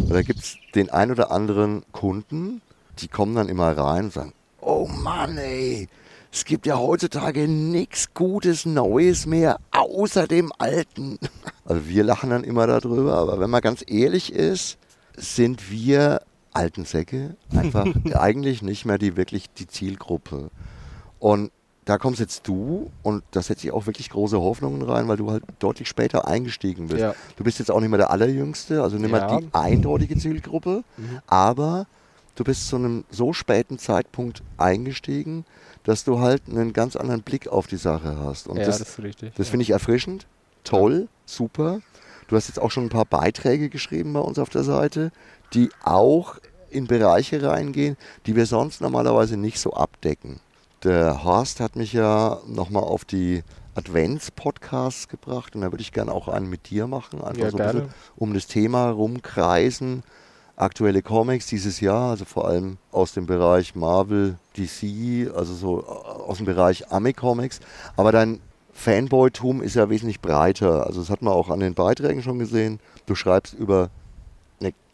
Da 0.09 0.23
gibt 0.23 0.41
es 0.41 0.57
den 0.75 0.91
ein 0.91 1.11
oder 1.11 1.31
anderen 1.31 1.83
Kunden, 1.93 2.63
die 2.99 3.09
kommen 3.09 3.35
dann 3.35 3.49
immer 3.49 3.77
rein 3.77 4.07
und 4.07 4.13
sagen, 4.13 4.33
oh 4.61 4.87
Mann 4.87 5.37
ey, 5.37 5.89
es 6.33 6.45
gibt 6.45 6.67
ja 6.67 6.79
heutzutage 6.79 7.47
nichts 7.47 8.15
Gutes 8.15 8.65
Neues 8.65 9.27
mehr 9.27 9.59
außer 9.71 10.27
dem 10.27 10.53
Alten. 10.59 11.19
Also 11.65 11.87
wir 11.87 12.03
lachen 12.03 12.31
dann 12.31 12.43
immer 12.43 12.67
darüber, 12.67 13.15
aber 13.15 13.39
wenn 13.39 13.49
man 13.49 13.61
ganz 13.61 13.85
ehrlich 13.87 14.33
ist, 14.33 14.79
sind 15.17 15.71
wir 15.71 16.21
alten 16.53 16.85
Säcke 16.85 17.37
einfach 17.55 17.87
eigentlich 18.15 18.63
nicht 18.63 18.85
mehr 18.85 18.99
die 18.99 19.17
wirklich 19.17 19.53
die 19.53 19.67
Zielgruppe. 19.67 20.51
Und 21.19 21.51
da 21.85 21.99
kommst 21.99 22.21
jetzt 22.21 22.47
du 22.47 22.91
und 23.03 23.25
da 23.33 23.43
setze 23.43 23.67
ich 23.67 23.73
auch 23.73 23.87
wirklich 23.87 24.11
große 24.11 24.39
Hoffnungen 24.39 24.83
rein, 24.83 25.09
weil 25.09 25.17
du 25.17 25.31
halt 25.31 25.43
deutlich 25.59 25.89
später 25.89 26.29
eingestiegen 26.29 26.89
bist. 26.89 27.01
Ja. 27.01 27.15
Du 27.37 27.45
bist 27.45 27.59
jetzt 27.59 27.71
auch 27.71 27.81
nicht 27.81 27.91
mehr 27.91 27.99
der 27.99 28.11
Allerjüngste, 28.11 28.83
also 28.83 28.99
nicht 28.99 29.11
mehr 29.11 29.21
ja. 29.21 29.41
die 29.41 29.49
eindeutige 29.53 30.17
Zielgruppe, 30.17 30.85
mhm. 30.97 31.19
aber 31.27 31.87
du 32.37 32.45
bist 32.45 32.69
zu 32.69 32.77
einem 32.77 33.05
so 33.11 33.33
späten 33.33 33.79
Zeitpunkt 33.79 34.43
eingestiegen, 34.59 35.45
dass 35.85 36.05
du 36.05 36.21
halt 36.21 36.43
einen 36.49 36.73
ganz 36.73 36.95
anderen 36.95 37.23
Blick 37.23 37.49
auf 37.49 37.67
die 37.67 37.77
Sache 37.77 38.17
hast. 38.19 38.47
Und 38.47 38.59
ja, 38.59 38.65
das, 38.65 38.79
das, 38.79 38.99
richtig, 39.03 39.35
das 39.35 39.49
finde 39.49 39.65
ich 39.65 39.71
erfrischend, 39.71 40.27
toll, 40.63 41.09
super. 41.27 41.81
Du 42.29 42.37
hast 42.37 42.47
jetzt 42.47 42.61
auch 42.61 42.71
schon 42.71 42.85
ein 42.85 42.91
paar 42.91 43.05
Beiträge 43.05 43.69
geschrieben 43.69 44.13
bei 44.13 44.21
uns 44.21 44.39
auf 44.39 44.49
der 44.49 44.63
Seite, 44.63 45.11
die 45.55 45.71
auch 45.83 46.37
in 46.71 46.87
Bereiche 46.87 47.43
reingehen, 47.43 47.97
die 48.27 48.37
wir 48.37 48.47
sonst 48.47 48.81
normalerweise 48.81 49.37
nicht 49.37 49.59
so 49.59 49.73
abdecken. 49.73 50.41
Der 50.85 51.23
Horst 51.23 51.61
hat 51.61 51.77
mich 51.77 51.93
ja 51.93 52.41
nochmal 52.47 52.83
auf 52.83 53.05
die 53.05 53.43
Advents-Podcasts 53.75 55.09
gebracht 55.09 55.55
und 55.55 55.63
da 55.63 55.71
würde 55.71 55.83
ich 55.83 55.93
gerne 55.93 56.13
auch 56.13 56.29
einen 56.29 56.49
mit 56.49 56.71
dir 56.71 56.87
machen, 56.87 57.23
einfach 57.23 57.43
ja, 57.45 57.51
so 57.51 57.59
ein 57.59 57.67
bisschen 57.67 57.89
um 58.17 58.35
das 58.35 58.47
Thema 58.47 58.91
rumkreisen. 58.91 60.03
Aktuelle 60.57 61.03
Comics 61.03 61.47
dieses 61.47 61.81
Jahr, 61.81 62.11
also 62.11 62.25
vor 62.25 62.47
allem 62.47 62.77
aus 62.91 63.13
dem 63.13 63.27
Bereich 63.27 63.75
Marvel, 63.75 64.37
DC, 64.57 65.35
also 65.35 65.55
so 65.55 65.81
äh, 65.81 65.85
aus 65.85 66.37
dem 66.37 66.47
Bereich 66.47 66.93
Ami-Comics. 66.93 67.61
Aber 67.97 68.13
dein 68.13 68.41
Fanboy-Tum 68.75 69.63
ist 69.63 69.77
ja 69.77 69.89
wesentlich 69.89 70.21
breiter. 70.21 70.87
Also 70.87 71.01
das 71.01 71.11
hat 71.11 71.23
man 71.23 71.33
auch 71.33 71.49
an 71.49 71.61
den 71.61 71.75
Beiträgen 71.75 72.23
schon 72.23 72.39
gesehen. 72.39 72.81
Du 73.07 73.15
schreibst 73.15 73.55
über 73.55 73.91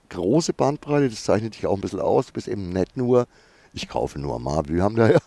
große 0.09 0.53
Bandbreite, 0.53 1.09
das 1.09 1.25
zeichnet 1.25 1.55
dich 1.55 1.67
auch 1.67 1.75
ein 1.75 1.81
bisschen 1.81 2.01
aus. 2.01 2.27
Du 2.27 2.33
bist 2.33 2.49
eben 2.49 2.71
nicht 2.71 2.97
nur 2.97 3.27
ich 3.73 3.89
kaufe 3.89 4.19
nur 4.19 4.39
Marvel. 4.39 4.77
Wir 4.77 4.83
haben 4.83 4.97
da 4.97 5.11
ja, 5.11 5.19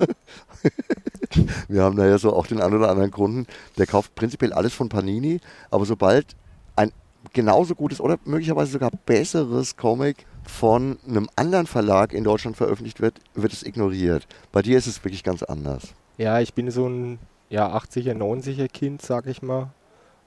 wir 1.67 1.83
haben 1.83 1.95
da 1.95 2.05
ja 2.05 2.17
so 2.17 2.33
auch 2.33 2.47
den 2.47 2.61
einen 2.61 2.75
oder 2.75 2.89
anderen 2.89 3.11
Kunden, 3.11 3.47
der 3.77 3.87
kauft 3.87 4.15
prinzipiell 4.15 4.53
alles 4.53 4.73
von 4.73 4.89
Panini, 4.89 5.39
aber 5.69 5.85
sobald 5.85 6.35
ein 6.75 6.91
genauso 7.33 7.75
gutes 7.75 8.01
oder 8.01 8.17
möglicherweise 8.25 8.71
sogar 8.71 8.91
besseres 9.05 9.77
Comic 9.77 10.25
von 10.43 10.97
einem 11.07 11.29
anderen 11.35 11.67
Verlag 11.67 12.13
in 12.13 12.23
Deutschland 12.23 12.57
veröffentlicht 12.57 12.99
wird, 12.99 13.19
wird 13.35 13.53
es 13.53 13.63
ignoriert. 13.63 14.27
Bei 14.51 14.61
dir 14.61 14.77
ist 14.77 14.87
es 14.87 15.03
wirklich 15.03 15.23
ganz 15.23 15.43
anders. 15.43 15.93
Ja, 16.17 16.39
ich 16.39 16.53
bin 16.53 16.71
so 16.71 16.87
ein 16.87 17.19
ja, 17.49 17.75
80er, 17.75 18.13
90er 18.13 18.67
Kind, 18.67 19.01
sag 19.01 19.27
ich 19.27 19.41
mal. 19.41 19.69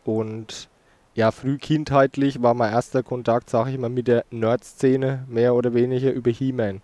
Und 0.05 0.69
ja, 1.15 1.31
früh 1.31 1.59
kindheitlich 1.59 2.43
war 2.43 2.55
mein 2.55 2.73
erster 2.73 3.03
Kontakt, 3.03 3.49
sag 3.49 3.69
ich 3.69 3.79
mal, 3.79 3.91
mit 3.91 4.09
der 4.09 4.25
Nerd-Szene, 4.31 5.25
mehr 5.29 5.55
oder 5.55 5.73
weniger 5.73 6.13
über 6.13 6.31
He-Man. 6.31 6.81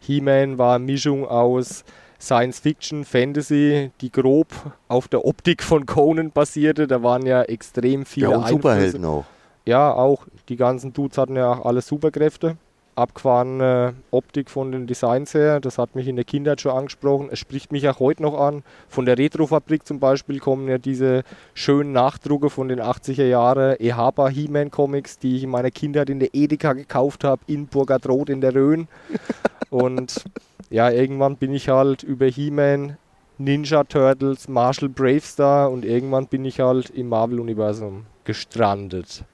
He-Man 0.00 0.58
war 0.58 0.76
eine 0.76 0.84
Mischung 0.84 1.26
aus 1.26 1.84
Science 2.20 2.60
Fiction, 2.60 3.04
Fantasy, 3.04 3.90
die 4.00 4.10
grob 4.10 4.48
auf 4.88 5.08
der 5.08 5.24
Optik 5.26 5.62
von 5.62 5.84
Conan 5.84 6.30
basierte. 6.30 6.86
Da 6.86 7.02
waren 7.02 7.26
ja 7.26 7.42
extrem 7.42 8.06
viele 8.06 8.30
ja, 8.30 8.36
und 8.38 8.48
Superhelden 8.48 9.04
auch. 9.04 9.24
Ja, 9.66 9.92
auch. 9.92 10.26
Die 10.48 10.56
ganzen 10.56 10.92
Dudes 10.92 11.18
hatten 11.18 11.36
ja 11.36 11.52
auch 11.52 11.64
alle 11.66 11.82
Superkräfte. 11.82 12.56
Abgefahrene 12.96 13.94
Optik 14.10 14.50
von 14.50 14.72
den 14.72 14.86
Designs 14.86 15.34
her, 15.34 15.60
das 15.60 15.78
hat 15.78 15.94
mich 15.94 16.06
in 16.06 16.16
der 16.16 16.24
Kindheit 16.24 16.60
schon 16.60 16.72
angesprochen. 16.72 17.28
Es 17.30 17.38
spricht 17.38 17.72
mich 17.72 17.88
auch 17.88 17.98
heute 18.00 18.22
noch 18.22 18.38
an. 18.38 18.62
Von 18.88 19.06
der 19.06 19.18
Retrofabrik 19.18 19.86
zum 19.86 20.00
Beispiel 20.00 20.38
kommen 20.38 20.68
ja 20.68 20.78
diese 20.78 21.22
schönen 21.54 21.92
Nachdrucke 21.92 22.50
von 22.50 22.68
den 22.68 22.80
80er 22.80 23.24
Jahren 23.24 23.76
Ehapa 23.78 24.28
He-Man 24.28 24.70
Comics, 24.70 25.18
die 25.18 25.36
ich 25.36 25.44
in 25.44 25.50
meiner 25.50 25.70
Kindheit 25.70 26.10
in 26.10 26.20
der 26.20 26.30
Edeka 26.32 26.72
gekauft 26.72 27.24
habe, 27.24 27.42
in 27.46 27.66
Burgadroth 27.66 28.30
in 28.30 28.40
der 28.40 28.54
Rhön. 28.54 28.88
Und 29.70 30.24
ja, 30.70 30.90
irgendwann 30.90 31.36
bin 31.36 31.52
ich 31.52 31.68
halt 31.68 32.02
über 32.02 32.26
He-Man, 32.26 32.96
Ninja 33.38 33.82
Turtles, 33.82 34.46
Marshall 34.46 34.88
Bravestar 34.88 35.70
und 35.70 35.84
irgendwann 35.84 36.28
bin 36.28 36.44
ich 36.44 36.60
halt 36.60 36.90
im 36.90 37.08
Marvel-Universum 37.08 38.06
gestrandet. 38.22 39.24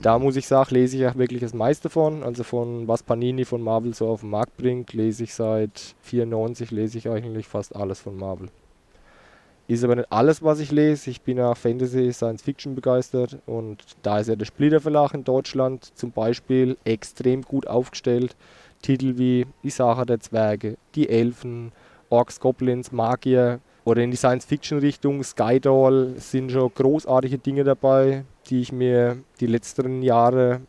Da 0.00 0.18
muss 0.18 0.36
ich 0.36 0.46
sagen, 0.46 0.74
lese 0.74 0.96
ich 0.96 1.06
auch 1.06 1.16
wirklich 1.16 1.40
das 1.40 1.52
meiste 1.52 1.90
von. 1.90 2.22
Also 2.22 2.42
von 2.42 2.88
was 2.88 3.02
Panini 3.02 3.44
von 3.44 3.60
Marvel 3.60 3.94
so 3.94 4.08
auf 4.08 4.20
den 4.20 4.30
Markt 4.30 4.56
bringt, 4.56 4.94
lese 4.94 5.24
ich 5.24 5.34
seit 5.34 5.94
94, 6.02 6.70
lese 6.70 6.98
ich 6.98 7.08
eigentlich 7.08 7.46
fast 7.46 7.76
alles 7.76 8.00
von 8.00 8.16
Marvel. 8.16 8.48
Ist 9.66 9.84
aber 9.84 9.96
nicht 9.96 10.12
alles, 10.12 10.42
was 10.42 10.60
ich 10.60 10.70
lese. 10.70 11.10
Ich 11.10 11.22
bin 11.22 11.38
ja 11.38 11.54
Fantasy, 11.54 12.12
Science 12.12 12.42
Fiction 12.42 12.74
begeistert 12.74 13.38
und 13.46 13.82
da 14.02 14.20
ist 14.20 14.28
ja 14.28 14.36
der 14.36 14.44
Splitter 14.44 14.80
Verlag 14.80 15.14
in 15.14 15.24
Deutschland 15.24 15.90
zum 15.94 16.12
Beispiel 16.12 16.76
extrem 16.84 17.42
gut 17.42 17.66
aufgestellt. 17.66 18.36
Titel 18.82 19.16
wie 19.16 19.46
Die 19.62 19.70
Sache 19.70 20.04
der 20.04 20.20
Zwerge, 20.20 20.76
Die 20.94 21.08
Elfen, 21.08 21.72
Orks, 22.10 22.40
Goblins, 22.40 22.92
Magier 22.92 23.60
oder 23.84 24.02
in 24.02 24.10
die 24.10 24.16
Science-Fiction-Richtung 24.16 25.22
Skydoll 25.22 26.14
sind 26.18 26.52
schon 26.52 26.72
großartige 26.74 27.38
Dinge 27.38 27.64
dabei, 27.64 28.24
die 28.48 28.60
ich 28.60 28.72
mir 28.72 29.18
die 29.40 29.46
letzten 29.46 30.02
Jahre 30.02 30.60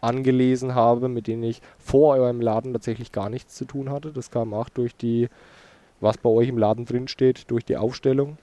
angelesen 0.00 0.74
habe, 0.74 1.08
mit 1.08 1.26
denen 1.26 1.42
ich 1.42 1.62
vor 1.78 2.16
eurem 2.16 2.40
Laden 2.40 2.72
tatsächlich 2.72 3.10
gar 3.10 3.30
nichts 3.30 3.54
zu 3.54 3.64
tun 3.64 3.90
hatte. 3.90 4.12
Das 4.12 4.30
kam 4.30 4.54
auch 4.54 4.68
durch 4.68 4.94
die, 4.94 5.28
was 6.00 6.18
bei 6.18 6.28
euch 6.28 6.48
im 6.48 6.58
Laden 6.58 6.84
drin 6.84 7.08
steht, 7.08 7.50
durch 7.50 7.64
die 7.64 7.76
Aufstellung. 7.76 8.36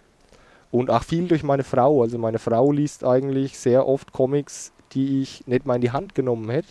Und 0.71 0.89
auch 0.89 1.03
viel 1.03 1.27
durch 1.27 1.43
meine 1.43 1.63
Frau. 1.63 2.01
Also 2.01 2.17
meine 2.17 2.39
Frau 2.39 2.71
liest 2.71 3.03
eigentlich 3.03 3.57
sehr 3.57 3.87
oft 3.87 4.11
Comics, 4.11 4.71
die 4.93 5.21
ich 5.21 5.45
nicht 5.45 5.65
mal 5.65 5.75
in 5.75 5.81
die 5.81 5.91
Hand 5.91 6.15
genommen 6.15 6.49
hätte. 6.49 6.69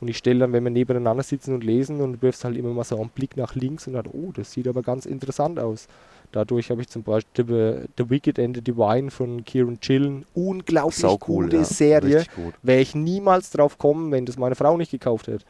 Und 0.00 0.08
ich 0.08 0.16
stelle 0.16 0.40
dann, 0.40 0.52
wenn 0.52 0.64
wir 0.64 0.70
nebeneinander 0.70 1.22
sitzen 1.22 1.54
und 1.54 1.62
lesen 1.62 2.00
und 2.00 2.22
wirfst 2.22 2.44
halt 2.44 2.56
immer 2.56 2.70
mal 2.70 2.84
so 2.84 2.98
einen 2.98 3.10
Blick 3.10 3.36
nach 3.36 3.54
links 3.54 3.86
und 3.86 3.92
dann, 3.92 4.06
oh, 4.06 4.32
das 4.32 4.52
sieht 4.52 4.66
aber 4.66 4.82
ganz 4.82 5.04
interessant 5.04 5.58
aus. 5.58 5.88
Dadurch 6.32 6.70
habe 6.70 6.80
ich 6.80 6.88
zum 6.88 7.02
Beispiel 7.02 7.44
The, 7.46 7.88
The 7.98 8.10
Wicked 8.10 8.38
and 8.38 8.56
the 8.56 8.62
Divine 8.62 9.10
von 9.10 9.44
Kieran 9.44 9.80
Chillen, 9.80 10.24
unglaublich 10.34 10.96
Sau 10.96 11.18
cool, 11.26 11.44
gute 11.44 11.58
ja. 11.58 11.64
Serie. 11.64 12.24
Wäre 12.62 12.80
ich 12.80 12.94
niemals 12.94 13.50
drauf 13.50 13.78
kommen, 13.78 14.12
wenn 14.12 14.26
das 14.26 14.38
meine 14.38 14.54
Frau 14.54 14.76
nicht 14.76 14.90
gekauft 14.90 15.26
hätte. 15.26 15.44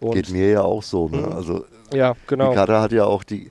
Und 0.00 0.14
Geht 0.14 0.30
mir 0.30 0.50
ja 0.50 0.62
auch 0.62 0.82
so. 0.82 1.08
Ne? 1.08 1.18
Mhm. 1.18 1.32
Also, 1.32 1.64
ja, 1.92 2.14
genau. 2.26 2.50
Die 2.50 2.56
Karte 2.56 2.80
hat 2.80 2.92
ja 2.92 3.04
auch 3.04 3.22
die 3.22 3.50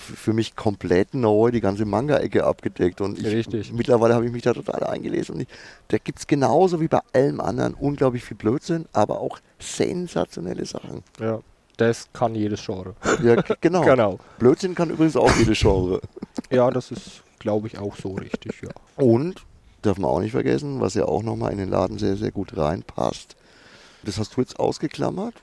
für 0.00 0.32
mich 0.32 0.56
komplett 0.56 1.14
neu 1.14 1.50
die 1.50 1.60
ganze 1.60 1.84
Manga-Ecke 1.84 2.44
abgedeckt. 2.44 3.00
Und 3.00 3.18
ich, 3.18 3.26
Richtig. 3.26 3.72
mittlerweile 3.72 4.14
habe 4.14 4.26
ich 4.26 4.32
mich 4.32 4.42
da 4.42 4.52
total 4.52 4.84
eingelesen. 4.84 5.34
Und 5.34 5.42
ich, 5.42 5.48
da 5.88 5.98
gibt 5.98 6.18
es 6.18 6.26
genauso 6.26 6.80
wie 6.80 6.88
bei 6.88 7.00
allem 7.12 7.40
anderen 7.40 7.74
unglaublich 7.74 8.24
viel 8.24 8.36
Blödsinn, 8.36 8.86
aber 8.92 9.20
auch 9.20 9.38
sensationelle 9.58 10.64
Sachen. 10.64 11.02
Ja, 11.18 11.40
das 11.80 12.08
kann 12.12 12.34
jedes 12.34 12.64
Genre. 12.64 12.94
Ja, 13.22 13.42
genau. 13.60 13.80
genau. 13.84 14.18
Blödsinn 14.38 14.74
kann 14.74 14.90
übrigens 14.90 15.16
auch 15.16 15.34
jedes 15.36 15.58
Genre. 15.58 16.00
ja, 16.50 16.70
das 16.70 16.90
ist, 16.90 17.22
glaube 17.38 17.68
ich, 17.68 17.78
auch 17.78 17.96
so 17.96 18.14
richtig, 18.14 18.60
ja. 18.62 18.70
Und, 18.96 19.42
darf 19.82 19.98
man 19.98 20.10
auch 20.10 20.20
nicht 20.20 20.32
vergessen, 20.32 20.80
was 20.80 20.94
ja 20.94 21.06
auch 21.06 21.22
nochmal 21.22 21.52
in 21.52 21.58
den 21.58 21.70
Laden 21.70 21.98
sehr, 21.98 22.16
sehr 22.16 22.32
gut 22.32 22.56
reinpasst. 22.56 23.36
Das 24.02 24.18
hast 24.18 24.36
du 24.36 24.40
jetzt 24.40 24.58
ausgeklammert. 24.58 25.34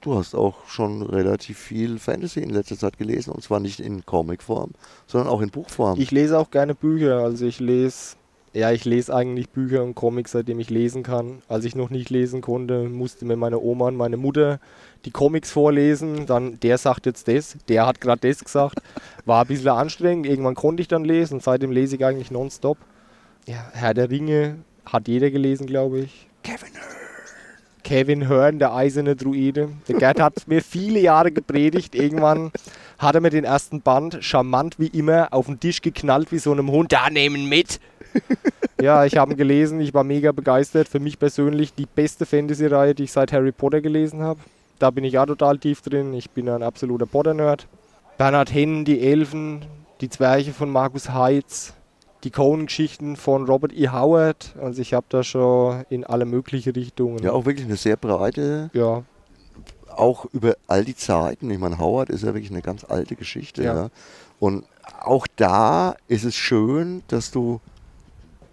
Du 0.00 0.16
hast 0.18 0.34
auch 0.34 0.66
schon 0.66 1.02
relativ 1.02 1.58
viel 1.58 1.98
Fantasy 1.98 2.40
in 2.40 2.50
letzter 2.50 2.76
Zeit 2.76 2.98
gelesen 2.98 3.30
und 3.30 3.42
zwar 3.42 3.58
nicht 3.60 3.80
in 3.80 4.04
Comicform, 4.04 4.72
sondern 5.06 5.30
auch 5.30 5.40
in 5.40 5.48
Buchform. 5.48 5.98
Ich 5.98 6.10
lese 6.10 6.38
auch 6.38 6.50
gerne 6.50 6.74
Bücher. 6.74 7.18
Also 7.18 7.46
ich 7.46 7.58
lese 7.58 8.16
Ja, 8.54 8.70
ich 8.70 8.84
lese 8.84 9.12
eigentlich 9.12 9.50
Bücher 9.50 9.82
und 9.82 9.96
Comics, 9.96 10.30
seitdem 10.30 10.60
ich 10.60 10.70
lesen 10.70 11.02
kann. 11.02 11.42
Als 11.48 11.64
ich 11.64 11.74
noch 11.74 11.90
nicht 11.90 12.08
lesen 12.08 12.40
konnte, 12.40 12.88
musste 12.88 13.24
mir 13.24 13.34
meine 13.34 13.58
Oma 13.58 13.88
und 13.88 13.96
meine 13.96 14.16
Mutter 14.16 14.60
die 15.04 15.10
Comics 15.10 15.50
vorlesen. 15.50 16.26
Dann, 16.26 16.60
der 16.60 16.78
sagt 16.78 17.04
jetzt 17.04 17.26
das, 17.26 17.56
der 17.68 17.84
hat 17.84 18.00
gerade 18.00 18.28
das 18.28 18.44
gesagt. 18.44 18.78
War 19.24 19.42
ein 19.42 19.48
bisschen 19.48 19.70
anstrengend. 19.70 20.26
Irgendwann 20.26 20.54
konnte 20.54 20.82
ich 20.82 20.86
dann 20.86 21.04
lesen. 21.04 21.40
Seitdem 21.40 21.72
lese 21.72 21.96
ich 21.96 22.04
eigentlich 22.04 22.30
nonstop. 22.30 22.78
Ja, 23.48 23.70
Herr 23.72 23.92
der 23.92 24.08
Ringe 24.08 24.58
hat 24.86 25.08
jeder 25.08 25.32
gelesen, 25.32 25.66
glaube 25.66 26.02
ich. 26.02 26.28
Kevin 26.44 26.74
Hearn. 26.74 27.04
Kevin 27.82 28.28
Hearn, 28.28 28.60
der 28.60 28.72
eiserne 28.72 29.16
Druide. 29.16 29.70
Der 29.88 29.96
Gerd 29.96 30.20
hat 30.20 30.46
mir 30.46 30.62
viele 30.62 31.00
Jahre 31.00 31.32
gepredigt. 31.32 31.96
Irgendwann 31.96 32.52
hat 32.98 33.16
er 33.16 33.20
mir 33.20 33.30
den 33.30 33.44
ersten 33.44 33.82
Band 33.82 34.18
charmant 34.20 34.78
wie 34.78 34.86
immer 34.86 35.32
auf 35.32 35.46
den 35.46 35.58
Tisch 35.58 35.82
geknallt 35.82 36.30
wie 36.30 36.38
so 36.38 36.52
einem 36.52 36.70
Hund. 36.70 36.92
Da 36.92 37.10
nehmen 37.10 37.48
mit! 37.48 37.80
Ja, 38.80 39.04
ich 39.04 39.16
habe 39.16 39.32
ihn 39.32 39.36
gelesen. 39.36 39.80
Ich 39.80 39.94
war 39.94 40.04
mega 40.04 40.32
begeistert. 40.32 40.88
Für 40.88 41.00
mich 41.00 41.18
persönlich 41.18 41.74
die 41.74 41.86
beste 41.86 42.26
Fantasy-Reihe, 42.26 42.94
die 42.94 43.04
ich 43.04 43.12
seit 43.12 43.32
Harry 43.32 43.52
Potter 43.52 43.80
gelesen 43.80 44.22
habe. 44.22 44.40
Da 44.78 44.90
bin 44.90 45.04
ich 45.04 45.18
auch 45.18 45.26
total 45.26 45.58
tief 45.58 45.80
drin. 45.82 46.12
Ich 46.14 46.30
bin 46.30 46.48
ein 46.48 46.62
absoluter 46.62 47.06
Potter-Nerd. 47.06 47.66
Bernhard 48.18 48.52
Hennen, 48.52 48.84
die 48.84 49.00
Elfen, 49.00 49.64
die 50.00 50.08
Zwerche 50.08 50.52
von 50.52 50.70
Markus 50.70 51.10
Heitz, 51.10 51.74
die 52.22 52.30
Conan-Geschichten 52.30 53.16
von 53.16 53.46
Robert 53.46 53.72
E. 53.72 53.88
Howard. 53.88 54.54
Also 54.60 54.82
ich 54.82 54.94
habe 54.94 55.06
da 55.08 55.22
schon 55.22 55.84
in 55.90 56.04
alle 56.04 56.24
möglichen 56.24 56.72
Richtungen. 56.72 57.18
Ja, 57.22 57.32
auch 57.32 57.46
wirklich 57.46 57.66
eine 57.66 57.76
sehr 57.76 57.96
breite, 57.96 58.70
ja, 58.72 59.02
auch 59.96 60.26
über 60.32 60.56
all 60.66 60.84
die 60.84 60.96
Zeiten. 60.96 61.50
Ich 61.50 61.58
meine, 61.58 61.78
Howard 61.78 62.10
ist 62.10 62.22
ja 62.22 62.34
wirklich 62.34 62.50
eine 62.50 62.62
ganz 62.62 62.84
alte 62.84 63.16
Geschichte. 63.16 63.62
Ja. 63.62 63.74
Ja. 63.74 63.88
Und 64.40 64.64
auch 65.00 65.26
da 65.36 65.96
ist 66.08 66.24
es 66.24 66.36
schön, 66.36 67.02
dass 67.08 67.30
du 67.30 67.60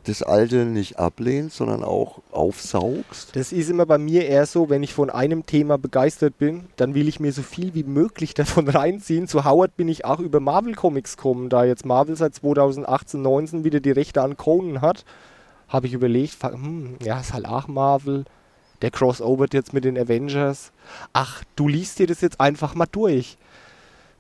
das 0.06 0.24
Alte 0.24 0.66
nicht 0.66 0.98
ablehnst, 0.98 1.58
sondern 1.58 1.84
auch 1.84 2.20
aufsaugst. 2.32 3.36
Das 3.36 3.52
ist 3.52 3.70
immer 3.70 3.86
bei 3.86 3.98
mir 3.98 4.26
eher 4.26 4.46
so, 4.46 4.70
wenn 4.70 4.84
ich 4.84 4.94
von 4.94 5.10
einem 5.10 5.46
Thema 5.46 5.78
begeistert 5.78 6.38
bin, 6.38 6.66
dann 6.76 6.96
will 6.96 7.08
ich 7.08 7.20
mir 7.20 7.32
so 7.32 7.44
viel 7.44 7.74
wie 7.74 7.84
möglich 7.84 8.34
davon 8.36 8.68
reinziehen. 8.68 9.28
Zu 9.28 9.46
Howard 9.46 9.78
bin 9.78 9.88
ich 9.88 10.06
auch 10.06 10.20
über 10.20 10.40
Marvel 10.40 10.74
Comics 10.74 11.18
gekommen, 11.18 11.50
da 11.50 11.64
jetzt 11.64 11.86
Marvel 11.86 12.16
seit 12.16 12.34
2018, 12.36 13.22
19 13.22 13.64
wieder 13.64 13.80
die 13.80 13.92
Rechte 13.92 14.22
an 14.22 14.38
Conan 14.38 14.82
hat, 14.82 15.06
habe 15.68 15.88
ich 15.88 15.94
überlegt, 15.94 16.44
hm, 16.44 16.96
ja, 17.02 17.20
ist 17.20 17.34
halt 17.34 17.46
auch 17.46 17.68
Marvel. 17.68 18.26
Der 18.82 18.90
Crossover 18.90 19.46
jetzt 19.54 19.74
mit 19.74 19.86
den 19.86 19.96
Avengers. 19.96 20.72
Ach, 21.14 21.44
du 21.56 21.68
liest 21.68 22.00
dir 22.00 22.08
das 22.08 22.22
jetzt 22.22 22.42
einfach 22.42 22.74
mal 22.74 22.88
durch. 22.92 23.38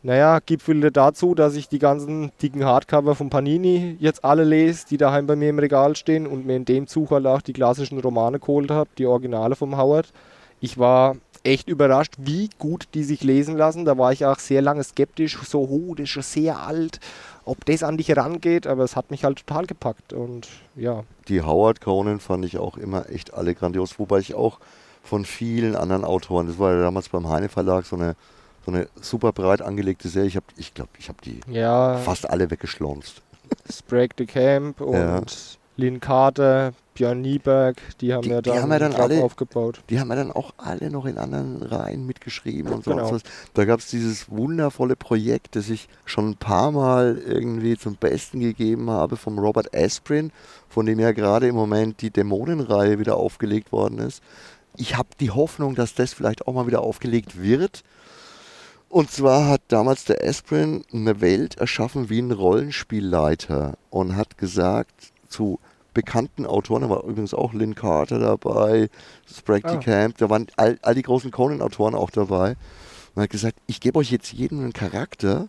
Naja, 0.03 0.39
gipfelte 0.39 0.91
dazu, 0.91 1.36
dass 1.36 1.55
ich 1.55 1.70
die 1.70 1.77
ganzen 1.77 2.31
dicken 2.41 2.65
Hardcover 2.65 3.13
von 3.13 3.29
Panini 3.29 3.98
jetzt 4.00 4.25
alle 4.25 4.43
lese, 4.43 4.88
die 4.89 4.98
daheim 4.98 5.27
bei 5.27 5.36
mir 5.36 5.50
im 5.50 5.60
Regal 5.60 5.96
stehen 5.96 6.25
und 6.25 6.46
mir 6.46 6.55
in 6.55 6.65
dem 6.65 6.88
Zug 6.88 7.12
halt 7.12 7.27
auch 7.27 7.41
die 7.41 7.53
klassischen 7.53 8.00
Romane 8.00 8.39
geholt 8.39 8.72
habe, 8.72 8.89
die 8.98 9.05
Originale 9.05 9.55
vom 9.55 9.77
Howard. 9.77 10.12
Ich 10.60 10.79
war 10.79 11.17
echt 11.43 11.70
überrascht, 11.70 12.15
wie 12.17 12.50
gut 12.58 12.88
die 12.93 13.03
sich 13.03 13.24
lesen 13.24 13.58
lassen. 13.58 13.86
Da 13.86 13.98
war 13.98 14.12
ich 14.12 14.25
auch 14.25 14.39
sehr 14.39 14.62
lange 14.62 14.84
skeptisch, 14.84 15.38
so, 15.43 15.62
oh, 15.62 15.96
das 15.96 16.03
ist 16.03 16.10
schon 16.10 16.24
sehr 16.24 16.60
alt, 16.60 17.00
ob 17.46 17.65
das 17.65 17.84
an 17.84 17.98
dich 17.98 18.10
herangeht, 18.10 18.67
aber 18.67 18.84
es 18.84 18.96
hat 18.96 19.12
mich 19.12 19.24
halt 19.24 19.46
total 19.46 19.65
gepackt 19.65 20.13
und 20.13 20.48
ja. 20.75 21.03
Die 21.27 21.41
Howard 21.41 21.81
Conan 21.81 22.20
fand 22.20 22.46
ich 22.46 22.58
auch 22.58 22.77
immer 22.77 23.10
echt 23.10 23.34
alle 23.34 23.55
grandios, 23.55 24.00
wobei 24.00 24.20
ich 24.20 24.36
auch 24.36 24.60
von 25.03 25.25
vielen 25.25 25.75
anderen 25.75 26.05
Autoren, 26.05 26.48
das 26.48 26.60
war 26.60 26.74
ja 26.74 26.81
damals 26.81 27.10
beim 27.10 27.27
Heine 27.27 27.50
Verlag 27.50 27.86
so 27.86 27.96
eine, 27.96 28.15
so 28.65 28.72
eine 28.72 28.88
super 29.01 29.32
breit 29.32 29.62
angelegte 29.62 30.08
Serie. 30.10 30.27
Ich 30.30 30.36
habe, 30.36 30.46
ich 30.58 30.74
glaube, 30.74 30.91
ich 31.00 31.10
habe 31.10 31.20
die 31.24 31.39
Ja, 31.51 31.98
fast 31.98 32.30
alle 32.30 32.50
weggeschlonzt. 32.51 33.22
Sprague 33.72 34.15
de 34.18 34.25
Camp 34.27 34.80
und 34.82 34.94
Ja. 34.94 35.22
Lynn 35.77 36.00
Carter, 36.00 36.74
Björn 36.94 37.22
Nieberg, 37.22 37.77
die 38.01 38.13
haben 38.13 38.22
Die- 38.24 38.30
ja 38.30 38.41
die 38.41 38.50
dann, 38.50 38.62
haben 38.62 38.72
ja 38.72 38.80
dann 38.80 38.94
alle- 38.94 39.24
aufgebaut. 39.24 39.82
Die 39.89 40.00
haben 40.00 40.10
ja 40.10 40.15
dann 40.15 40.32
auch 40.32 40.53
alle 40.58 40.91
noch 40.91 41.06
in 41.06 41.18
anderen 41.18 41.62
Reihen 41.63 42.06
mitgeschrieben 42.06 42.72
und 42.72 42.84
so. 42.84 42.91
Genau. 42.91 43.12
was. 43.12 43.22
Da 43.53 43.65
gab 43.65 43.80
es 43.80 43.88
dieses 43.89 44.30
wundervolle 44.30 44.96
Projekt, 44.96 45.56
das 45.56 45.70
ich 45.70 45.88
schon 46.06 46.32
ein 46.32 46.36
paar 46.36 46.72
Mal 46.72 47.18
irgendwie 47.25 47.77
zum 47.77 47.96
Besten 47.96 48.41
gegeben 48.41 48.89
habe, 48.91 49.15
vom 49.18 49.39
Robert 49.39 49.75
Asprin, 49.75 50.32
von 50.70 50.86
dem 50.86 51.00
ja 51.00 51.13
gerade 51.13 51.48
im 51.48 51.56
Moment 51.56 52.01
die 52.01 52.12
Dämonenreihe 52.12 53.00
wieder 53.00 53.16
aufgelegt 53.18 53.72
worden 53.72 53.98
ist. 54.00 54.22
Ich 54.77 54.96
habe 54.98 55.09
die 55.20 55.31
Hoffnung, 55.31 55.75
dass 55.75 55.96
das 55.96 56.14
vielleicht 56.14 56.48
auch 56.48 56.53
mal 56.53 56.68
wieder 56.68 56.81
aufgelegt 56.81 57.42
wird. 57.42 57.83
Und 58.92 59.10
zwar 59.10 59.48
hat 59.48 59.62
damals 59.70 60.04
der 60.04 60.22
Asprin 60.22 60.84
eine 60.92 61.22
Welt 61.22 61.56
erschaffen 61.56 62.10
wie 62.10 62.20
ein 62.20 62.34
Rollenspielleiter 62.34 63.77
und 63.90 64.18
hat 64.18 64.38
gesagt 64.38 65.14
zu 65.30 65.60
bekannten 65.94 66.46
Autoren, 66.46 66.82
da 66.82 66.90
war 66.90 67.06
übrigens 67.06 67.34
auch 67.34 67.54
Lynn 67.54 67.74
Carter 67.74 68.20
dabei, 68.20 68.90
Sprague 69.34 69.72
Ah. 69.72 69.77
Camp, 69.77 70.18
da 70.18 70.30
waren 70.30 70.48
all, 70.58 70.77
all 70.82 70.94
die 70.94 71.04
großen 71.04 71.32
Conan-Autoren 71.32 71.96
auch 71.96 72.10
dabei. 72.10 72.58
Und 73.16 73.24
hat 73.24 73.30
gesagt, 73.30 73.60
ich 73.66 73.80
gebe 73.80 73.98
euch 73.98 74.12
jetzt 74.12 74.34
jedem 74.34 74.60
einen 74.60 74.74
Charakter 74.74 75.48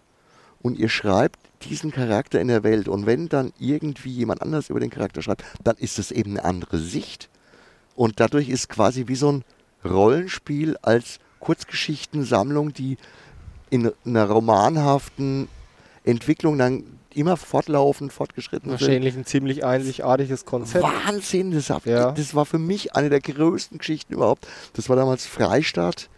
und 0.63 0.79
ihr 0.79 0.89
schreibt 0.89 1.41
diesen 1.69 1.91
Charakter 1.91 2.41
in 2.41 2.47
der 2.47 2.63
Welt. 2.63 2.87
Und 2.87 3.07
wenn 3.07 3.29
dann 3.29 3.53
irgendwie 3.59 4.11
jemand 4.11 4.41
anders 4.41 4.71
über 4.71 4.79
den 4.79 4.91
Charakter 4.91 5.21
schreibt, 5.21 5.43
dann 5.65 5.77
ist 5.79 5.99
es 5.99 6.13
eben 6.13 6.39
eine 6.39 6.45
andere 6.45 6.79
Sicht. 6.79 7.29
Und 7.97 8.21
dadurch 8.21 8.49
ist 8.49 8.69
quasi 8.69 9.09
wie 9.09 9.17
so 9.17 9.33
ein 9.33 9.45
Rollenspiel 9.85 10.77
als 10.83 11.19
Kurzgeschichtensammlung, 11.41 12.73
die 12.73 12.99
in 13.73 13.91
einer 14.05 14.29
romanhaften 14.29 15.49
Entwicklung 16.05 16.59
dann 16.59 16.85
immer 17.15 17.39
fortlaufend 17.39 18.13
fortgeschritten 18.13 18.71
sind. 18.71 18.81
Wahrscheinlich 18.81 19.17
ein 19.17 19.25
ziemlich 19.25 19.65
einzigartiges 19.65 20.45
Konzept. 20.45 20.85
Wahnsinn, 20.85 21.53
das, 21.53 21.71
hab, 21.71 21.87
Ja. 21.87 22.13
das 22.13 22.35
war 22.35 22.45
für 22.45 22.59
mich 22.59 22.95
eine 22.95 23.09
der 23.09 23.21
größten 23.21 23.79
Geschichten 23.79 24.13
überhaupt. 24.13 24.47
Das 24.75 24.91
war 24.91 24.97
damals 24.97 25.25
Freistadt, 25.25 26.11